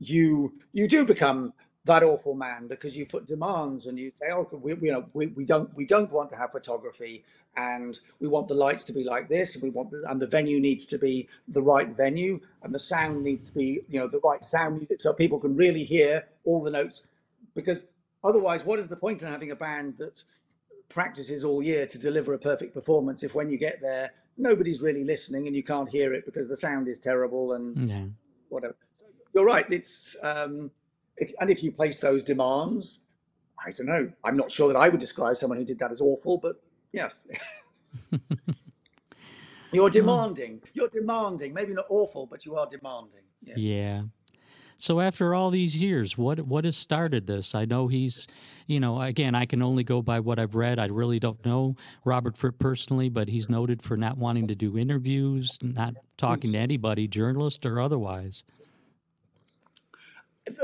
you 0.00 0.54
you 0.72 0.88
do 0.88 1.04
become 1.04 1.52
that 1.84 2.02
awful 2.02 2.34
man 2.34 2.66
because 2.66 2.96
you 2.96 3.04
put 3.04 3.26
demands 3.26 3.86
and 3.86 3.98
you 3.98 4.10
say, 4.14 4.26
oh, 4.30 4.48
we, 4.52 4.74
you 4.80 4.92
know, 4.92 5.04
we, 5.12 5.26
we 5.28 5.44
don't 5.44 5.74
we 5.76 5.84
don't 5.84 6.10
want 6.10 6.30
to 6.30 6.36
have 6.36 6.50
photography 6.50 7.24
and 7.56 8.00
we 8.20 8.28
want 8.28 8.48
the 8.48 8.54
lights 8.54 8.82
to 8.84 8.92
be 8.92 9.04
like 9.04 9.28
this 9.28 9.54
and 9.54 9.62
we 9.62 9.70
want 9.70 9.90
the, 9.90 10.02
and 10.08 10.20
the 10.20 10.26
venue 10.26 10.58
needs 10.58 10.86
to 10.86 10.98
be 10.98 11.28
the 11.48 11.62
right 11.62 11.88
venue 11.88 12.40
and 12.62 12.74
the 12.74 12.78
sound 12.78 13.22
needs 13.22 13.50
to 13.50 13.54
be 13.54 13.80
you 13.88 14.00
know 14.00 14.08
the 14.08 14.20
right 14.24 14.42
sound 14.42 14.76
music 14.76 15.00
so 15.00 15.12
people 15.12 15.38
can 15.38 15.54
really 15.54 15.84
hear 15.84 16.24
all 16.44 16.62
the 16.62 16.70
notes 16.70 17.02
because 17.54 17.86
otherwise 18.24 18.64
what 18.64 18.78
is 18.78 18.88
the 18.88 18.96
point 18.96 19.22
in 19.22 19.28
having 19.28 19.50
a 19.50 19.56
band 19.56 19.94
that 19.98 20.22
practices 20.88 21.44
all 21.44 21.62
year 21.62 21.86
to 21.86 21.98
deliver 21.98 22.34
a 22.34 22.38
perfect 22.38 22.74
performance 22.74 23.22
if 23.22 23.34
when 23.34 23.50
you 23.50 23.58
get 23.58 23.80
there 23.80 24.10
nobody's 24.36 24.82
really 24.82 25.04
listening 25.04 25.46
and 25.46 25.54
you 25.54 25.62
can't 25.62 25.88
hear 25.88 26.12
it 26.12 26.24
because 26.24 26.48
the 26.48 26.56
sound 26.56 26.88
is 26.88 26.98
terrible 26.98 27.52
and 27.52 27.88
yeah. 27.88 28.04
whatever 28.48 28.76
so 28.92 29.04
you're 29.32 29.44
right 29.44 29.70
it's 29.70 30.16
um 30.22 30.70
if, 31.16 31.32
and 31.40 31.50
if 31.50 31.62
you 31.62 31.72
place 31.72 31.98
those 31.98 32.22
demands, 32.22 33.00
I 33.64 33.70
don't 33.70 33.86
know. 33.86 34.10
I'm 34.24 34.36
not 34.36 34.50
sure 34.50 34.68
that 34.68 34.76
I 34.76 34.88
would 34.88 35.00
describe 35.00 35.36
someone 35.36 35.58
who 35.58 35.64
did 35.64 35.78
that 35.78 35.90
as 35.90 36.00
awful, 36.00 36.38
but 36.38 36.62
yes. 36.92 37.26
You're 39.72 39.90
demanding. 39.90 40.60
You're 40.72 40.88
demanding. 40.88 41.52
Maybe 41.52 41.74
not 41.74 41.86
awful, 41.88 42.26
but 42.26 42.44
you 42.44 42.56
are 42.56 42.68
demanding. 42.68 43.22
Yes. 43.42 43.58
Yeah. 43.58 44.02
So 44.76 45.00
after 45.00 45.34
all 45.34 45.50
these 45.50 45.80
years, 45.80 46.18
what 46.18 46.40
what 46.40 46.64
has 46.64 46.76
started 46.76 47.26
this? 47.26 47.54
I 47.54 47.64
know 47.64 47.88
he's, 47.88 48.26
you 48.66 48.80
know, 48.80 49.00
again, 49.00 49.34
I 49.34 49.46
can 49.46 49.62
only 49.62 49.82
go 49.82 50.02
by 50.02 50.20
what 50.20 50.38
I've 50.38 50.54
read. 50.54 50.78
I 50.78 50.86
really 50.86 51.18
don't 51.18 51.44
know 51.44 51.76
Robert 52.04 52.36
Fripp 52.36 52.58
personally, 52.58 53.08
but 53.08 53.28
he's 53.28 53.48
noted 53.48 53.82
for 53.82 53.96
not 53.96 54.18
wanting 54.18 54.46
to 54.48 54.54
do 54.54 54.76
interviews, 54.76 55.58
not 55.62 55.94
talking 56.16 56.52
to 56.52 56.58
anybody, 56.58 57.08
journalist 57.08 57.64
or 57.64 57.80
otherwise. 57.80 58.44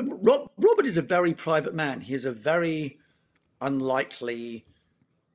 Rob, 0.03 0.51
Robert 0.59 0.87
is 0.87 0.97
a 0.97 1.03
very 1.03 1.33
private 1.33 1.75
man. 1.75 2.01
He 2.01 2.15
is 2.15 2.25
a 2.25 2.33
very 2.33 2.99
unlikely, 3.61 4.67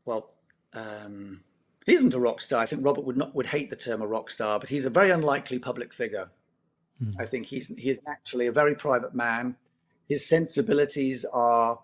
well, 0.05 0.33
um, 0.73 1.41
he 1.85 1.93
isn't 1.93 2.13
a 2.13 2.19
rock 2.19 2.41
star. 2.41 2.61
I 2.61 2.65
think 2.65 2.85
Robert 2.85 3.05
would 3.05 3.17
not 3.17 3.35
would 3.35 3.47
hate 3.47 3.69
the 3.69 3.75
term 3.75 4.01
a 4.01 4.07
rock 4.07 4.29
star, 4.29 4.59
but 4.59 4.69
he's 4.69 4.85
a 4.85 4.89
very 4.89 5.11
unlikely 5.11 5.59
public 5.59 5.93
figure. 5.93 6.29
Mm. 7.03 7.15
I 7.19 7.25
think 7.25 7.45
he's 7.45 7.67
he 7.77 7.89
is 7.89 7.99
actually 8.07 8.47
a 8.47 8.51
very 8.51 8.75
private 8.75 9.13
man. 9.13 9.55
His 10.07 10.25
sensibilities 10.25 11.25
are 11.25 11.79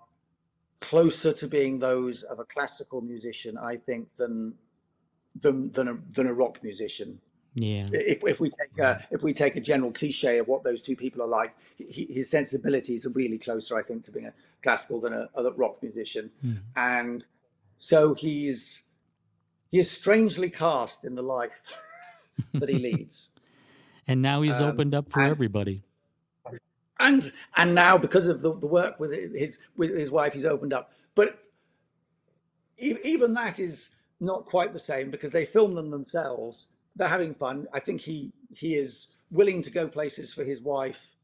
closer 0.80 1.32
to 1.34 1.47
being 1.47 1.80
those 1.80 2.24
of 2.24 2.39
a 2.39 2.45
classical 2.45 3.02
musician, 3.02 3.58
I 3.58 3.78
think, 3.78 4.08
than 4.17 4.54
than 5.39 5.71
than 5.71 5.88
a, 5.88 5.97
than 6.12 6.28
a 6.28 6.34
rock 6.34 6.63
musician. 6.63 7.19
Yeah. 7.56 7.88
If, 7.92 8.24
if 8.24 8.40
we 8.40 8.50
take 8.50 8.78
a, 8.80 9.06
if 9.12 9.24
we 9.24 9.34
take 9.34 9.56
a 9.56 9.60
general 9.60 9.92
cliche 9.92 10.38
of 10.38 10.48
what 10.48 10.64
those 10.64 10.82
two 10.82 10.96
people 10.96 11.22
are 11.22 11.28
like, 11.28 11.54
he, 11.78 12.06
his 12.06 12.30
sensibilities 12.30 13.06
are 13.06 13.10
really 13.10 13.38
closer, 13.38 13.78
I 13.78 13.84
think, 13.84 14.04
to 14.06 14.12
being 14.12 14.28
a 14.28 14.34
classical 14.64 15.02
than 15.02 15.14
a, 15.14 15.30
a 15.36 15.52
rock 15.52 15.82
musician, 15.82 16.32
mm. 16.44 16.60
and 16.76 17.26
so 17.78 18.14
he's 18.14 18.84
he 19.70 19.80
is 19.80 19.92
strangely 19.92 20.50
cast 20.50 21.04
in 21.04 21.16
the 21.16 21.24
life 21.24 21.62
that 22.54 22.70
he 22.70 22.80
leads. 22.80 23.30
and 24.08 24.22
now 24.22 24.42
he's 24.42 24.62
um, 24.62 24.70
opened 24.70 24.96
up 24.96 25.12
for 25.12 25.22
and, 25.22 25.32
everybody. 25.32 25.84
And 27.00 27.32
and 27.58 27.76
now 27.76 27.98
because 27.98 28.28
of 28.28 28.42
the, 28.42 28.58
the 28.58 28.68
work 28.68 28.98
with 28.98 29.12
his 29.12 29.60
with 29.76 29.90
his 29.90 30.10
wife, 30.10 30.34
he's 30.34 30.46
opened 30.46 30.72
up. 30.72 30.94
But 31.16 31.48
even 32.78 33.34
that 33.34 33.60
is 33.60 33.90
not 34.22 34.46
quite 34.46 34.72
the 34.72 34.80
same 34.80 35.12
because 35.12 35.32
they 35.32 35.46
film 35.46 35.74
them 35.76 35.92
themselves 35.92 36.70
they're 36.95 37.08
having 37.08 37.34
fun. 37.34 37.67
I 37.73 37.80
think 37.80 38.01
he 38.01 38.32
he 38.54 38.75
is 38.75 39.08
willing 39.32 39.62
to 39.62 39.71
go 39.71 39.88
places 39.88 40.34
for 40.34 40.43
his 40.43 40.62
wife 40.62 41.15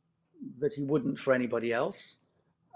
that 0.59 0.73
he 0.73 0.83
wouldn't 0.83 1.19
for 1.19 1.33
anybody 1.33 1.73
else. 1.73 2.19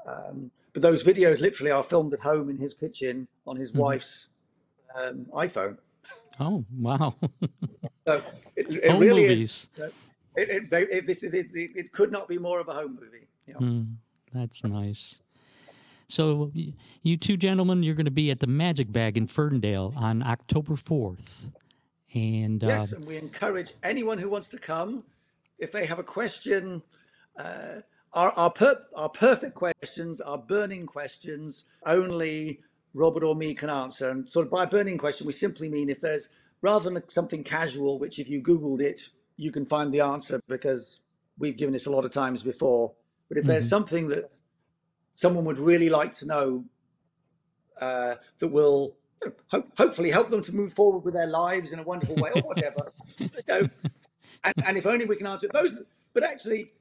Um, 0.05 0.51
but 0.73 0.81
those 0.81 1.03
videos 1.03 1.39
literally 1.39 1.71
are 1.71 1.83
filmed 1.83 2.13
at 2.13 2.19
home 2.19 2.49
in 2.49 2.57
his 2.57 2.73
kitchen 2.73 3.27
on 3.45 3.55
his 3.55 3.71
mm-hmm. 3.71 3.81
wife's 3.81 4.29
um, 4.95 5.25
iPhone. 5.33 5.77
Oh 6.39 6.65
wow! 6.79 7.15
so 8.07 8.21
it, 8.55 8.69
it 8.69 8.91
home 8.91 8.99
really 8.99 9.27
movies. 9.27 9.69
is. 9.77 9.91
It, 10.35 10.49
it, 10.49 10.71
it, 10.71 11.07
this, 11.07 11.23
it, 11.23 11.33
it, 11.53 11.91
could 11.91 12.09
not 12.09 12.29
be 12.29 12.37
more 12.37 12.61
of 12.61 12.69
a 12.69 12.73
home 12.73 12.97
movie. 13.01 13.27
You 13.47 13.53
know? 13.53 13.59
mm, 13.59 13.95
that's 14.33 14.63
nice. 14.63 15.19
So, 16.07 16.51
you 17.03 17.17
two 17.17 17.37
gentlemen, 17.37 17.83
you're 17.83 17.95
going 17.95 18.05
to 18.05 18.11
be 18.11 18.31
at 18.31 18.39
the 18.39 18.47
Magic 18.47 18.91
Bag 18.91 19.17
in 19.17 19.27
Ferndale 19.27 19.93
on 19.95 20.21
October 20.23 20.73
4th. 20.73 21.49
And 22.13 22.61
yes, 22.61 22.93
uh, 22.93 22.97
and 22.97 23.05
we 23.05 23.17
encourage 23.17 23.73
anyone 23.83 24.17
who 24.17 24.29
wants 24.29 24.49
to 24.49 24.57
come, 24.57 25.03
if 25.59 25.71
they 25.71 25.85
have 25.85 25.99
a 25.99 26.03
question, 26.03 26.81
uh, 27.37 27.81
our 28.13 28.31
our, 28.33 28.51
per, 28.51 28.81
our 28.95 29.09
perfect 29.09 29.55
questions, 29.55 30.19
our 30.21 30.37
burning 30.37 30.85
questions, 30.85 31.65
only 31.85 32.59
Robert 32.93 33.23
or 33.23 33.35
me 33.35 33.53
can 33.53 33.69
answer. 33.69 34.09
And 34.09 34.29
sort 34.29 34.45
of 34.45 34.51
by 34.51 34.65
burning 34.65 34.97
question, 34.97 35.25
we 35.25 35.33
simply 35.33 35.69
mean 35.69 35.89
if 35.89 36.01
there's 36.01 36.29
rather 36.61 36.89
than 36.89 37.09
something 37.09 37.43
casual, 37.43 37.99
which 37.99 38.19
if 38.19 38.29
you 38.29 38.41
Googled 38.41 38.81
it, 38.81 39.09
you 39.37 39.51
can 39.51 39.65
find 39.65 39.93
the 39.93 40.01
answer 40.01 40.41
because 40.47 41.01
we've 41.37 41.57
given 41.57 41.73
it 41.73 41.85
a 41.85 41.89
lot 41.91 42.05
of 42.05 42.11
times 42.11 42.43
before. 42.43 42.93
But 43.29 43.37
if 43.37 43.43
mm-hmm. 43.43 43.51
there's 43.51 43.69
something 43.69 44.09
that 44.09 44.39
someone 45.13 45.45
would 45.45 45.59
really 45.59 45.89
like 45.89 46.13
to 46.15 46.25
know 46.25 46.65
uh, 47.79 48.15
that 48.39 48.47
will 48.49 48.95
hopefully 49.77 50.09
help 50.09 50.29
them 50.29 50.41
to 50.41 50.55
move 50.55 50.73
forward 50.73 51.03
with 51.03 51.13
their 51.13 51.27
lives 51.27 51.73
in 51.73 51.79
a 51.79 51.83
wonderful 51.83 52.15
way 52.15 52.31
or 52.35 52.41
whatever. 52.41 52.91
you 53.17 53.29
know, 53.47 53.69
and, 54.43 54.53
and 54.65 54.77
if 54.77 54.85
only 54.85 55.05
we 55.05 55.15
can 55.15 55.27
answer 55.27 55.47
those. 55.53 55.75
But 56.13 56.23
actually, 56.23 56.71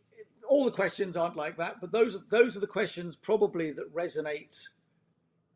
all 0.48 0.64
the 0.64 0.70
questions 0.70 1.16
aren't 1.16 1.36
like 1.36 1.56
that. 1.58 1.80
But 1.80 1.92
those 1.92 2.16
are 2.16 2.22
those 2.30 2.56
are 2.56 2.60
the 2.60 2.66
questions 2.66 3.16
probably 3.16 3.70
that 3.72 3.94
resonate 3.94 4.68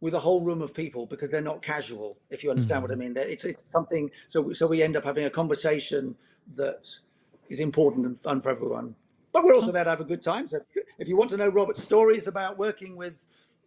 with 0.01 0.15
a 0.15 0.21
whole 0.21 0.43
room 0.43 0.61
of 0.61 0.75
people 0.75 1.07
because 1.07 1.31
they're 1.31 1.41
not 1.41 1.63
casual. 1.63 2.19
If 2.31 2.45
you 2.45 2.51
understand 2.51 2.83
mm-hmm. 2.83 2.83
what 2.83 3.05
I 3.05 3.09
mm-hmm. 3.09 3.15
mean, 3.15 3.31
it's 3.33 3.45
it's 3.45 3.71
something. 3.71 4.11
So 4.29 4.53
so 4.53 4.67
we 4.67 4.83
end 4.83 4.97
up 4.97 5.05
having 5.05 5.25
a 5.25 5.31
conversation 5.31 6.15
that 6.57 6.95
is 7.49 7.61
important 7.61 8.07
and 8.07 8.19
fun 8.19 8.41
for 8.41 8.51
everyone. 8.51 8.95
But 9.33 9.45
we're 9.45 9.55
also 9.55 9.73
there 9.73 9.83
to 9.83 9.91
have 9.91 10.01
a 10.01 10.05
good 10.05 10.23
time. 10.23 10.49
So 10.49 10.61
if 10.99 11.09
you 11.09 11.17
want 11.17 11.31
to 11.31 11.37
know 11.37 11.49
Robert's 11.49 11.83
stories 11.83 12.29
about 12.29 12.57
working 12.57 12.95
with 12.95 13.15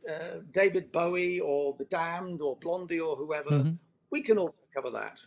uh, 0.07 0.39
David 0.51 0.91
Bowie 0.91 1.39
or 1.39 1.75
The 1.77 1.85
Damned 1.85 2.41
or 2.41 2.55
Blondie 2.57 2.99
or 2.99 3.15
whoever, 3.15 3.49
mm-hmm. 3.49 3.71
we 4.09 4.21
can 4.21 4.37
also 4.37 4.55
cover 4.73 4.89
that. 4.91 5.21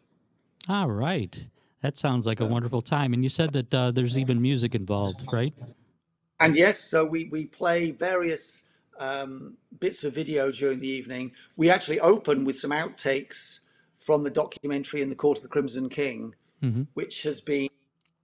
All 0.69 0.91
right. 0.91 1.49
That 1.83 1.97
sounds 1.97 2.27
like 2.27 2.41
a 2.41 2.47
wonderful 2.47 2.83
time. 2.83 3.15
And 3.15 3.23
you 3.23 3.31
said 3.31 3.53
that 3.53 3.75
uh, 3.75 3.91
there's 3.91 4.19
even 4.19 4.41
music 4.41 4.75
involved, 4.75 5.27
right? 5.33 5.55
And 6.39 6.55
yes, 6.55 6.79
so 6.79 7.05
we, 7.05 7.25
we 7.31 7.47
play 7.47 7.91
various 7.91 8.65
um, 8.99 9.57
bits 9.79 10.05
of 10.05 10.15
video 10.15 10.51
during 10.53 10.79
the 10.79 10.89
evening. 10.89 11.33
We 11.57 11.71
actually 11.71 12.01
open 12.01 12.45
with 12.45 12.59
some 12.59 12.71
outtakes 12.71 13.61
from 13.99 14.23
the 14.23 14.31
documentary 14.31 15.01
in 15.01 15.09
the 15.09 15.15
Court 15.15 15.39
of 15.39 15.43
the 15.43 15.49
Crimson 15.49 15.89
King, 15.89 16.35
mm-hmm. 16.63 16.83
which 16.95 17.23
has 17.23 17.41
been 17.41 17.69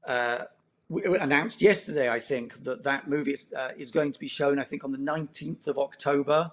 uh, 0.06 0.44
announced 0.90 1.60
yesterday, 1.62 2.08
I 2.08 2.20
think, 2.20 2.62
that 2.64 2.84
that 2.84 3.08
movie 3.08 3.32
is, 3.32 3.46
uh, 3.56 3.70
is 3.76 3.90
going 3.90 4.12
to 4.12 4.18
be 4.18 4.28
shown, 4.28 4.58
I 4.58 4.64
think, 4.64 4.84
on 4.84 4.92
the 4.92 4.98
19th 4.98 5.66
of 5.66 5.78
October 5.78 6.52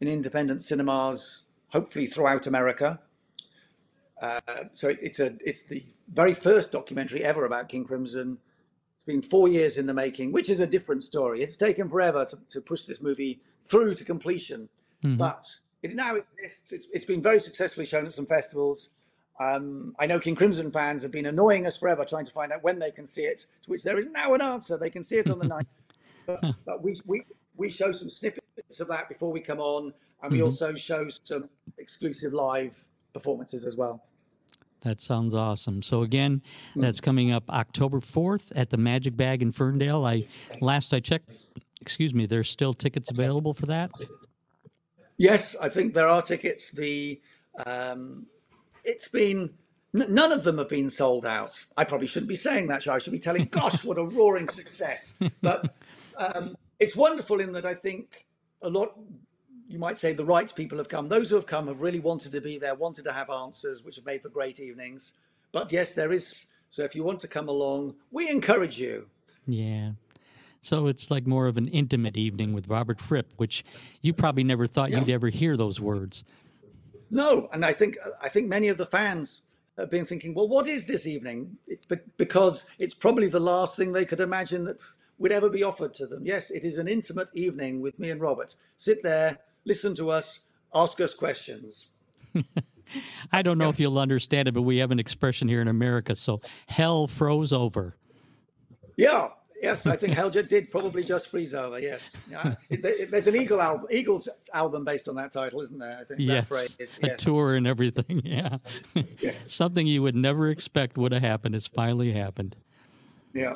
in 0.00 0.08
independent 0.08 0.62
cinemas, 0.62 1.44
hopefully 1.68 2.06
throughout 2.06 2.46
America. 2.46 3.00
Uh, 4.20 4.40
so 4.72 4.88
it, 4.88 4.98
it's 5.02 5.20
a 5.20 5.34
it's 5.44 5.62
the 5.62 5.84
very 6.12 6.32
first 6.34 6.72
documentary 6.72 7.24
ever 7.24 7.44
about 7.44 7.68
King 7.68 7.84
Crimson. 7.84 8.38
It's 8.94 9.04
been 9.04 9.22
four 9.22 9.48
years 9.48 9.76
in 9.76 9.86
the 9.86 9.92
making, 9.92 10.32
which 10.32 10.48
is 10.48 10.60
a 10.60 10.66
different 10.66 11.02
story. 11.02 11.42
It's 11.42 11.56
taken 11.56 11.88
forever 11.88 12.24
to, 12.24 12.38
to 12.48 12.60
push 12.60 12.84
this 12.84 13.02
movie 13.02 13.40
through 13.66 13.96
to 13.96 14.04
completion, 14.04 14.68
mm-hmm. 15.02 15.16
but 15.16 15.46
it 15.82 15.94
now 15.94 16.14
exists. 16.14 16.72
It's, 16.72 16.86
it's 16.92 17.04
been 17.04 17.20
very 17.20 17.40
successfully 17.40 17.86
shown 17.86 18.06
at 18.06 18.12
some 18.12 18.26
festivals. 18.26 18.90
Um, 19.40 19.94
I 19.98 20.06
know 20.06 20.20
King 20.20 20.36
Crimson 20.36 20.70
fans 20.70 21.02
have 21.02 21.10
been 21.10 21.26
annoying 21.26 21.66
us 21.66 21.76
forever 21.76 22.04
trying 22.04 22.26
to 22.26 22.32
find 22.32 22.52
out 22.52 22.62
when 22.62 22.78
they 22.78 22.90
can 22.90 23.06
see 23.06 23.22
it, 23.22 23.46
to 23.62 23.70
which 23.70 23.82
there 23.82 23.98
is 23.98 24.06
now 24.06 24.32
an 24.34 24.40
answer. 24.40 24.78
They 24.78 24.90
can 24.90 25.02
see 25.02 25.16
it 25.16 25.30
on 25.30 25.38
the 25.38 25.48
night. 25.48 25.66
But, 26.26 26.42
but, 26.64 26.82
we, 26.82 26.98
we, 27.04 27.20
we 27.54 27.70
show 27.70 27.92
some 27.92 28.08
snippets 28.08 28.80
of 28.80 28.88
that 28.88 29.10
before 29.10 29.30
we 29.30 29.40
come 29.40 29.60
on, 29.60 29.92
and 30.22 30.32
we 30.32 30.38
mm-hmm. 30.38 30.46
also 30.46 30.74
show 30.74 31.06
some 31.10 31.50
exclusive 31.76 32.32
live 32.32 32.82
performances 33.12 33.66
as 33.66 33.76
well. 33.76 34.02
That 34.84 35.02
sounds 35.02 35.34
awesome. 35.34 35.82
So 35.82 36.02
again, 36.02 36.40
mm. 36.74 36.80
that's 36.80 37.00
coming 37.00 37.30
up 37.30 37.50
October 37.50 38.00
4th 38.00 38.52
at 38.54 38.70
the 38.70 38.76
Magic 38.76 39.16
Bag 39.16 39.42
in 39.42 39.50
Ferndale. 39.50 40.06
I 40.06 40.26
last 40.62 40.94
I 40.94 41.00
checked, 41.00 41.30
excuse 41.80 42.14
me, 42.14 42.24
there's 42.24 42.50
still 42.50 42.72
tickets 42.72 43.10
available 43.10 43.54
for 43.54 43.66
that? 43.66 43.90
Yes, 45.16 45.56
I 45.60 45.68
think 45.68 45.94
there 45.94 46.08
are 46.08 46.22
tickets. 46.22 46.70
The 46.70 47.20
um, 47.66 48.26
it's 48.84 49.08
been 49.08 49.50
none 49.92 50.32
of 50.32 50.42
them 50.44 50.58
have 50.58 50.68
been 50.68 50.90
sold 50.90 51.24
out. 51.24 51.64
I 51.76 51.84
probably 51.84 52.06
shouldn't 52.08 52.28
be 52.28 52.34
saying 52.34 52.66
that. 52.68 52.86
I 52.88 52.98
should 52.98 53.12
be 53.12 53.18
telling, 53.18 53.44
gosh, 53.50 53.84
what 53.84 53.98
a 53.98 54.04
roaring 54.04 54.48
success. 54.48 55.14
But 55.40 55.66
um, 56.16 56.56
it's 56.80 56.96
wonderful 56.96 57.40
in 57.40 57.52
that 57.52 57.64
I 57.64 57.74
think 57.74 58.26
a 58.62 58.68
lot, 58.68 58.98
you 59.68 59.78
might 59.78 59.96
say 59.98 60.12
the 60.12 60.24
right 60.24 60.52
people 60.54 60.78
have 60.78 60.88
come. 60.88 61.08
Those 61.08 61.30
who 61.30 61.36
have 61.36 61.46
come 61.46 61.68
have 61.68 61.80
really 61.80 62.00
wanted 62.00 62.32
to 62.32 62.40
be 62.40 62.58
there, 62.58 62.74
wanted 62.74 63.04
to 63.04 63.12
have 63.12 63.30
answers, 63.30 63.84
which 63.84 63.96
have 63.96 64.04
made 64.04 64.22
for 64.22 64.30
great 64.30 64.58
evenings. 64.58 65.14
But 65.52 65.70
yes, 65.70 65.94
there 65.94 66.10
is. 66.12 66.46
So 66.70 66.82
if 66.82 66.96
you 66.96 67.04
want 67.04 67.20
to 67.20 67.28
come 67.28 67.48
along, 67.48 67.94
we 68.10 68.28
encourage 68.28 68.80
you. 68.80 69.06
Yeah. 69.46 69.92
So 70.60 70.86
it's 70.88 71.10
like 71.10 71.26
more 71.26 71.46
of 71.46 71.56
an 71.56 71.68
intimate 71.68 72.16
evening 72.16 72.52
with 72.52 72.68
Robert 72.68 73.00
Fripp, 73.00 73.32
which 73.36 73.64
you 74.00 74.12
probably 74.12 74.42
never 74.42 74.66
thought 74.66 74.90
Yeah. 74.90 75.00
you'd 75.00 75.10
ever 75.10 75.28
hear 75.28 75.56
those 75.56 75.78
words. 75.80 76.24
No, 77.14 77.48
and 77.52 77.64
I 77.64 77.72
think 77.72 77.96
I 78.20 78.28
think 78.28 78.48
many 78.48 78.68
of 78.68 78.76
the 78.76 78.86
fans 78.86 79.42
have 79.78 79.90
been 79.90 80.04
thinking, 80.04 80.34
well, 80.34 80.48
what 80.48 80.66
is 80.66 80.84
this 80.84 81.06
evening? 81.06 81.56
It, 81.66 81.86
because 82.16 82.64
it's 82.78 82.94
probably 82.94 83.28
the 83.28 83.40
last 83.40 83.76
thing 83.76 83.92
they 83.92 84.04
could 84.04 84.20
imagine 84.20 84.64
that 84.64 84.78
would 85.18 85.32
ever 85.32 85.48
be 85.48 85.62
offered 85.62 85.94
to 85.94 86.06
them. 86.06 86.26
Yes, 86.26 86.50
it 86.50 86.64
is 86.64 86.76
an 86.76 86.88
intimate 86.88 87.30
evening 87.34 87.80
with 87.80 87.98
me 87.98 88.10
and 88.10 88.20
Robert. 88.20 88.56
Sit 88.76 89.02
there, 89.02 89.38
listen 89.64 89.94
to 89.94 90.10
us, 90.10 90.40
ask 90.74 91.00
us 91.00 91.14
questions. 91.14 91.88
I 93.32 93.42
don't 93.42 93.58
know 93.58 93.68
if 93.68 93.78
you'll 93.78 93.98
understand 93.98 94.48
it, 94.48 94.52
but 94.52 94.62
we 94.62 94.78
have 94.78 94.90
an 94.90 94.98
expression 94.98 95.48
here 95.48 95.62
in 95.62 95.68
America. 95.68 96.16
So 96.16 96.40
hell 96.66 97.06
froze 97.06 97.52
over. 97.52 97.96
Yeah, 98.96 99.28
yes, 99.64 99.86
I 99.86 99.96
think 99.96 100.12
Helge 100.14 100.46
did 100.48 100.70
probably 100.70 101.02
just 101.02 101.30
freeze 101.30 101.54
over. 101.54 101.78
Yes, 101.78 102.14
yeah. 102.30 102.54
There's 102.70 103.26
an 103.26 103.36
Eagle 103.36 103.60
album, 103.60 103.86
Eagles 103.90 104.28
album 104.52 104.84
based 104.84 105.08
on 105.08 105.16
that 105.16 105.32
title, 105.32 105.60
isn't 105.60 105.78
there? 105.78 105.98
I 106.00 106.04
think 106.04 106.20
Yes, 106.20 106.48
that 106.48 106.76
phrase. 106.76 106.98
a 107.02 107.16
tour 107.16 107.54
and 107.54 107.66
everything. 107.66 108.22
Yeah. 108.34 108.58
Yes. 109.20 109.52
Something 109.52 109.86
you 109.86 110.02
would 110.02 110.16
never 110.16 110.48
expect 110.48 110.96
would 110.98 111.12
have 111.12 111.22
happened 111.22 111.54
has 111.54 111.66
finally 111.66 112.12
happened. 112.12 112.56
Yeah. 113.32 113.54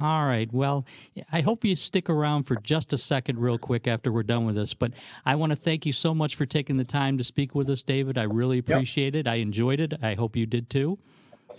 All 0.00 0.24
right. 0.26 0.52
Well, 0.52 0.86
I 1.32 1.40
hope 1.40 1.64
you 1.64 1.74
stick 1.74 2.08
around 2.08 2.44
for 2.44 2.54
just 2.56 2.92
a 2.92 2.98
second, 2.98 3.38
real 3.38 3.58
quick, 3.58 3.88
after 3.88 4.12
we're 4.12 4.22
done 4.22 4.46
with 4.46 4.54
this. 4.54 4.72
But 4.72 4.92
I 5.26 5.34
want 5.34 5.50
to 5.50 5.56
thank 5.56 5.84
you 5.84 5.92
so 5.92 6.14
much 6.14 6.36
for 6.36 6.46
taking 6.46 6.76
the 6.76 6.84
time 6.84 7.18
to 7.18 7.24
speak 7.24 7.54
with 7.54 7.68
us, 7.68 7.82
David. 7.82 8.16
I 8.16 8.22
really 8.24 8.58
appreciate 8.58 9.16
it. 9.16 9.26
I 9.26 9.36
enjoyed 9.36 9.80
it. 9.80 9.94
I 10.02 10.14
hope 10.14 10.36
you 10.36 10.46
did 10.46 10.70
too. 10.70 10.98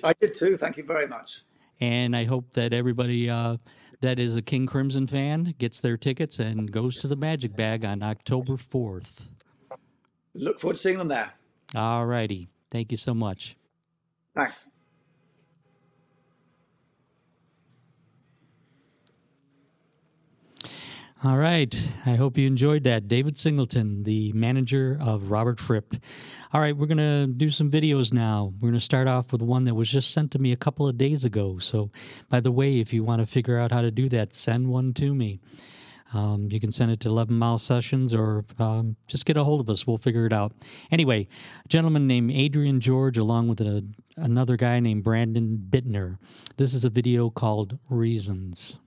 I 0.03 0.13
did 0.13 0.33
too. 0.33 0.55
Thank 0.55 0.77
you 0.77 0.83
very 0.83 1.07
much. 1.07 1.41
And 1.81 2.15
I 2.15 2.25
hope 2.25 2.51
that 2.51 2.73
everybody 2.73 3.29
uh, 3.29 3.57
that 4.01 4.19
is 4.19 4.35
a 4.37 4.41
King 4.41 4.65
Crimson 4.65 5.07
fan 5.07 5.55
gets 5.57 5.79
their 5.79 5.97
tickets 5.97 6.39
and 6.39 6.71
goes 6.71 6.97
to 6.97 7.07
the 7.07 7.15
Magic 7.15 7.55
Bag 7.55 7.85
on 7.85 8.03
October 8.03 8.53
4th. 8.53 9.31
Look 10.33 10.59
forward 10.59 10.75
to 10.75 10.81
seeing 10.81 10.97
them 10.97 11.07
there. 11.07 11.31
All 11.75 12.05
righty. 12.05 12.49
Thank 12.71 12.91
you 12.91 12.97
so 12.97 13.13
much. 13.13 13.55
Thanks. 14.35 14.67
All 21.21 21.35
right. 21.35 21.75
I 22.05 22.15
hope 22.15 22.37
you 22.37 22.47
enjoyed 22.47 22.85
that. 22.85 23.09
David 23.09 23.37
Singleton, 23.37 24.03
the 24.03 24.31
manager 24.31 24.97
of 25.01 25.31
Robert 25.31 25.59
Fripp. 25.59 25.95
All 26.53 26.61
right, 26.61 26.75
we're 26.75 26.85
going 26.85 26.97
to 26.97 27.27
do 27.27 27.49
some 27.49 27.69
videos 27.69 28.13
now. 28.13 28.53
We're 28.57 28.69
going 28.69 28.79
to 28.79 28.85
start 28.85 29.09
off 29.09 29.33
with 29.33 29.41
one 29.41 29.65
that 29.65 29.75
was 29.75 29.89
just 29.89 30.11
sent 30.11 30.31
to 30.31 30.39
me 30.39 30.53
a 30.53 30.55
couple 30.55 30.87
of 30.87 30.97
days 30.97 31.25
ago. 31.25 31.59
So, 31.59 31.91
by 32.29 32.39
the 32.39 32.53
way, 32.53 32.79
if 32.79 32.93
you 32.93 33.03
want 33.03 33.19
to 33.19 33.25
figure 33.25 33.59
out 33.59 33.73
how 33.73 33.81
to 33.81 33.91
do 33.91 34.07
that, 34.07 34.33
send 34.33 34.69
one 34.69 34.93
to 34.93 35.13
me. 35.13 35.41
Um, 36.13 36.47
you 36.49 36.59
can 36.61 36.71
send 36.71 36.89
it 36.89 37.01
to 37.01 37.09
11 37.09 37.37
Mile 37.37 37.57
Sessions 37.57 38.13
or 38.13 38.45
um, 38.57 38.95
just 39.05 39.25
get 39.25 39.35
a 39.35 39.43
hold 39.43 39.59
of 39.59 39.69
us. 39.69 39.85
We'll 39.85 39.97
figure 39.97 40.25
it 40.25 40.31
out. 40.31 40.53
Anyway, 40.89 41.27
a 41.65 41.67
gentleman 41.67 42.07
named 42.07 42.31
Adrian 42.31 42.79
George, 42.79 43.17
along 43.17 43.49
with 43.49 43.59
a, 43.59 43.85
another 44.15 44.55
guy 44.55 44.79
named 44.79 45.03
Brandon 45.03 45.61
Bittner. 45.69 46.17
This 46.55 46.73
is 46.73 46.85
a 46.85 46.89
video 46.89 47.29
called 47.29 47.77
Reasons. 47.89 48.77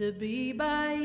To 0.00 0.12
be 0.12 0.50
by 0.50 0.99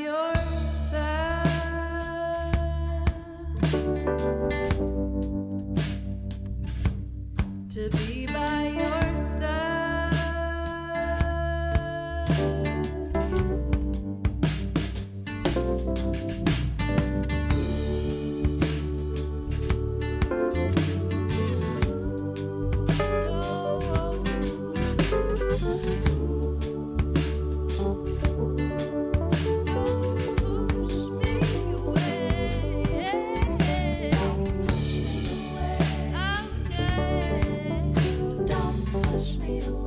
touch 39.15 39.37
me 39.37 39.84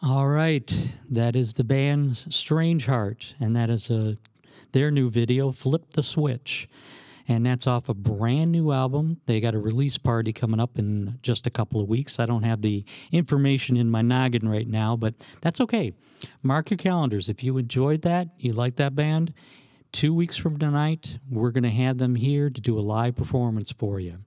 All 0.00 0.28
right, 0.28 0.72
that 1.10 1.34
is 1.34 1.54
the 1.54 1.64
band 1.64 2.16
Strange 2.16 2.86
Heart, 2.86 3.34
and 3.40 3.56
that 3.56 3.68
is 3.68 3.90
a 3.90 4.16
their 4.70 4.92
new 4.92 5.10
video, 5.10 5.50
"Flip 5.50 5.90
the 5.90 6.04
Switch," 6.04 6.68
and 7.26 7.44
that's 7.44 7.66
off 7.66 7.88
a 7.88 7.94
brand 7.94 8.52
new 8.52 8.70
album. 8.70 9.20
They 9.26 9.40
got 9.40 9.56
a 9.56 9.58
release 9.58 9.98
party 9.98 10.32
coming 10.32 10.60
up 10.60 10.78
in 10.78 11.18
just 11.20 11.48
a 11.48 11.50
couple 11.50 11.80
of 11.80 11.88
weeks. 11.88 12.20
I 12.20 12.26
don't 12.26 12.44
have 12.44 12.62
the 12.62 12.84
information 13.10 13.76
in 13.76 13.90
my 13.90 14.02
noggin 14.02 14.48
right 14.48 14.68
now, 14.68 14.94
but 14.96 15.14
that's 15.40 15.60
okay. 15.62 15.92
Mark 16.44 16.70
your 16.70 16.78
calendars. 16.78 17.28
If 17.28 17.42
you 17.42 17.58
enjoyed 17.58 18.02
that, 18.02 18.28
you 18.38 18.52
like 18.52 18.76
that 18.76 18.94
band, 18.94 19.34
two 19.90 20.14
weeks 20.14 20.36
from 20.36 20.60
tonight, 20.60 21.18
we're 21.28 21.50
going 21.50 21.64
to 21.64 21.70
have 21.70 21.98
them 21.98 22.14
here 22.14 22.50
to 22.50 22.60
do 22.60 22.78
a 22.78 22.80
live 22.80 23.16
performance 23.16 23.72
for 23.72 23.98
you. 23.98 24.18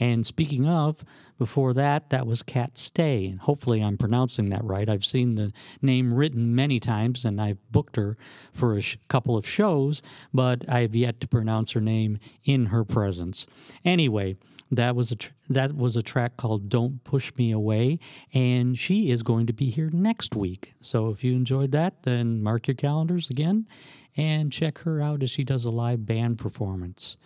And 0.00 0.26
speaking 0.26 0.66
of, 0.66 1.04
before 1.38 1.72
that, 1.74 2.10
that 2.10 2.26
was 2.26 2.42
Cat 2.42 2.76
Stay. 2.76 3.26
And 3.26 3.40
hopefully 3.40 3.82
I'm 3.82 3.96
pronouncing 3.96 4.48
that 4.50 4.64
right. 4.64 4.88
I've 4.88 5.04
seen 5.04 5.34
the 5.36 5.52
name 5.80 6.12
written 6.12 6.54
many 6.54 6.80
times 6.80 7.24
and 7.24 7.40
I've 7.40 7.58
booked 7.70 7.96
her 7.96 8.16
for 8.52 8.76
a 8.76 8.80
sh- 8.80 8.96
couple 9.08 9.36
of 9.36 9.46
shows, 9.46 10.02
but 10.34 10.68
I've 10.68 10.96
yet 10.96 11.20
to 11.20 11.28
pronounce 11.28 11.72
her 11.72 11.80
name 11.80 12.18
in 12.44 12.66
her 12.66 12.84
presence. 12.84 13.46
Anyway, 13.84 14.36
that 14.70 14.96
was 14.96 15.10
a 15.10 15.16
tr- 15.16 15.32
that 15.48 15.74
was 15.74 15.96
a 15.96 16.02
track 16.02 16.36
called 16.36 16.68
"Don't 16.68 17.02
Push 17.02 17.32
Me 17.36 17.50
Away," 17.50 17.98
and 18.32 18.78
she 18.78 19.10
is 19.10 19.22
going 19.22 19.46
to 19.46 19.52
be 19.52 19.70
here 19.70 19.90
next 19.92 20.36
week. 20.36 20.74
So 20.80 21.08
if 21.08 21.24
you 21.24 21.32
enjoyed 21.32 21.72
that, 21.72 22.04
then 22.04 22.42
mark 22.42 22.68
your 22.68 22.76
calendars 22.76 23.30
again 23.30 23.66
and 24.16 24.52
check 24.52 24.78
her 24.78 25.00
out 25.00 25.22
as 25.22 25.30
she 25.30 25.42
does 25.44 25.64
a 25.64 25.70
live 25.70 26.06
band 26.06 26.38
performance. 26.38 27.16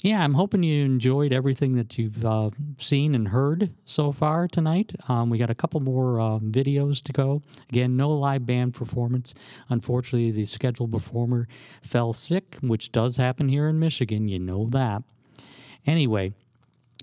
Yeah, 0.00 0.22
I'm 0.22 0.34
hoping 0.34 0.62
you 0.62 0.84
enjoyed 0.84 1.32
everything 1.32 1.74
that 1.76 1.98
you've 1.98 2.24
uh, 2.24 2.50
seen 2.78 3.14
and 3.14 3.28
heard 3.28 3.72
so 3.84 4.12
far 4.12 4.48
tonight. 4.48 4.92
Um, 5.08 5.30
we 5.30 5.38
got 5.38 5.50
a 5.50 5.54
couple 5.54 5.80
more 5.80 6.20
uh, 6.20 6.38
videos 6.38 7.02
to 7.04 7.12
go. 7.12 7.42
Again, 7.68 7.96
no 7.96 8.10
live 8.10 8.46
band 8.46 8.74
performance. 8.74 9.34
Unfortunately, 9.68 10.30
the 10.30 10.44
scheduled 10.44 10.92
performer 10.92 11.48
fell 11.80 12.12
sick, 12.12 12.56
which 12.60 12.92
does 12.92 13.16
happen 13.16 13.48
here 13.48 13.68
in 13.68 13.78
Michigan. 13.78 14.28
You 14.28 14.38
know 14.38 14.66
that. 14.70 15.02
Anyway, 15.86 16.32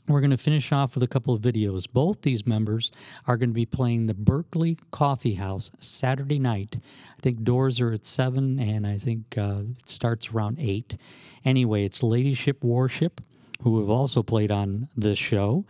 we're 0.08 0.20
going 0.20 0.32
to 0.32 0.38
finish 0.38 0.72
off 0.72 0.96
with 0.96 1.04
a 1.04 1.08
couple 1.08 1.34
of 1.34 1.42
videos. 1.42 1.88
Both 1.92 2.22
these 2.22 2.46
members 2.46 2.92
are 3.26 3.38
going 3.38 3.50
to 3.50 3.54
be 3.54 3.66
playing 3.66 4.08
the 4.08 4.14
Berkeley 4.14 4.78
Coffee 4.92 5.36
House 5.36 5.72
Saturday 5.80 6.40
night. 6.40 6.78
I 7.18 7.22
think 7.22 7.44
doors 7.44 7.80
are 7.80 7.94
at 7.94 8.06
7 8.06 8.60
and 8.60 8.86
I 8.86 8.98
think 8.98 9.38
uh, 9.38 9.62
it 9.80 9.90
starts 9.90 10.30
around 10.30 10.60
8. 10.60 10.98
Anyway, 11.46 11.86
it's 11.86 12.04
Ladyship 12.04 12.64
Warship, 12.64 13.22
who 13.62 13.80
have 13.80 13.90
also 13.90 14.24
played 14.24 14.52
on 14.52 14.90
this 14.96 15.18
show, 15.18 15.66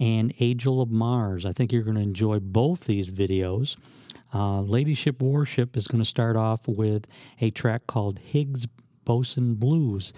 and 0.00 0.34
Angel 0.40 0.80
of 0.80 0.90
Mars. 0.90 1.46
I 1.46 1.52
think 1.52 1.72
you're 1.72 1.82
going 1.82 1.96
to 1.96 2.02
enjoy 2.02 2.40
both 2.40 2.80
these 2.80 3.12
videos. 3.12 3.76
Uh, 4.34 4.62
Ladyship 4.62 5.22
Warship 5.22 5.76
is 5.76 5.86
going 5.86 6.02
to 6.02 6.08
start 6.08 6.36
off 6.36 6.66
with 6.66 7.06
a 7.40 7.50
track 7.50 7.86
called 7.86 8.18
Higgs 8.18 8.66
Boson 9.04 9.54
Blues, 9.54 10.12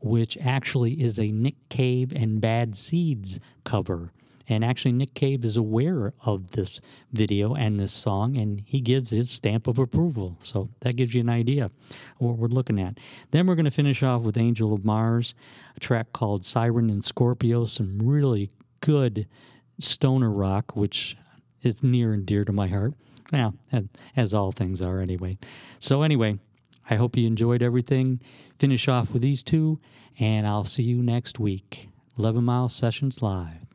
which 0.00 0.36
actually 0.38 1.00
is 1.00 1.18
a 1.18 1.30
Nick 1.30 1.56
Cave 1.68 2.12
and 2.14 2.40
Bad 2.40 2.74
Seeds 2.74 3.38
cover. 3.64 4.12
And 4.48 4.64
actually, 4.64 4.92
Nick 4.92 5.14
Cave 5.14 5.44
is 5.44 5.56
aware 5.56 6.12
of 6.24 6.50
this 6.52 6.80
video 7.12 7.54
and 7.54 7.78
this 7.78 7.92
song, 7.92 8.36
and 8.36 8.62
he 8.66 8.80
gives 8.80 9.10
his 9.10 9.30
stamp 9.30 9.68
of 9.68 9.78
approval. 9.78 10.34
So 10.40 10.70
that 10.80 10.96
gives 10.96 11.14
you 11.14 11.20
an 11.20 11.30
idea 11.30 11.70
what 12.18 12.36
we're 12.36 12.48
looking 12.48 12.80
at. 12.80 12.98
Then 13.30 13.46
we're 13.46 13.54
going 13.54 13.64
to 13.66 13.70
finish 13.70 14.02
off 14.02 14.22
with 14.22 14.36
Angel 14.36 14.72
of 14.72 14.84
Mars, 14.84 15.36
a 15.76 15.80
track 15.80 16.12
called 16.12 16.44
Siren 16.44 16.90
and 16.90 17.04
Scorpio, 17.04 17.64
some 17.64 18.00
really 18.00 18.50
good 18.80 19.28
stoner 19.78 20.30
rock, 20.30 20.74
which 20.74 21.16
is 21.62 21.84
near 21.84 22.12
and 22.12 22.26
dear 22.26 22.44
to 22.44 22.52
my 22.52 22.66
heart. 22.66 22.94
Yeah, 23.32 23.50
as 24.16 24.34
all 24.34 24.50
things 24.50 24.82
are 24.82 25.00
anyway. 25.00 25.38
So, 25.78 26.02
anyway, 26.02 26.40
I 26.90 26.96
hope 26.96 27.16
you 27.16 27.26
enjoyed 27.26 27.62
everything. 27.62 28.20
Finish 28.58 28.88
off 28.88 29.12
with 29.12 29.22
these 29.22 29.44
two, 29.44 29.78
and 30.18 30.46
I'll 30.46 30.64
see 30.64 30.82
you 30.82 31.02
next 31.02 31.38
week. 31.38 31.88
11 32.18 32.42
Mile 32.44 32.68
Sessions 32.68 33.22
Live. 33.22 33.69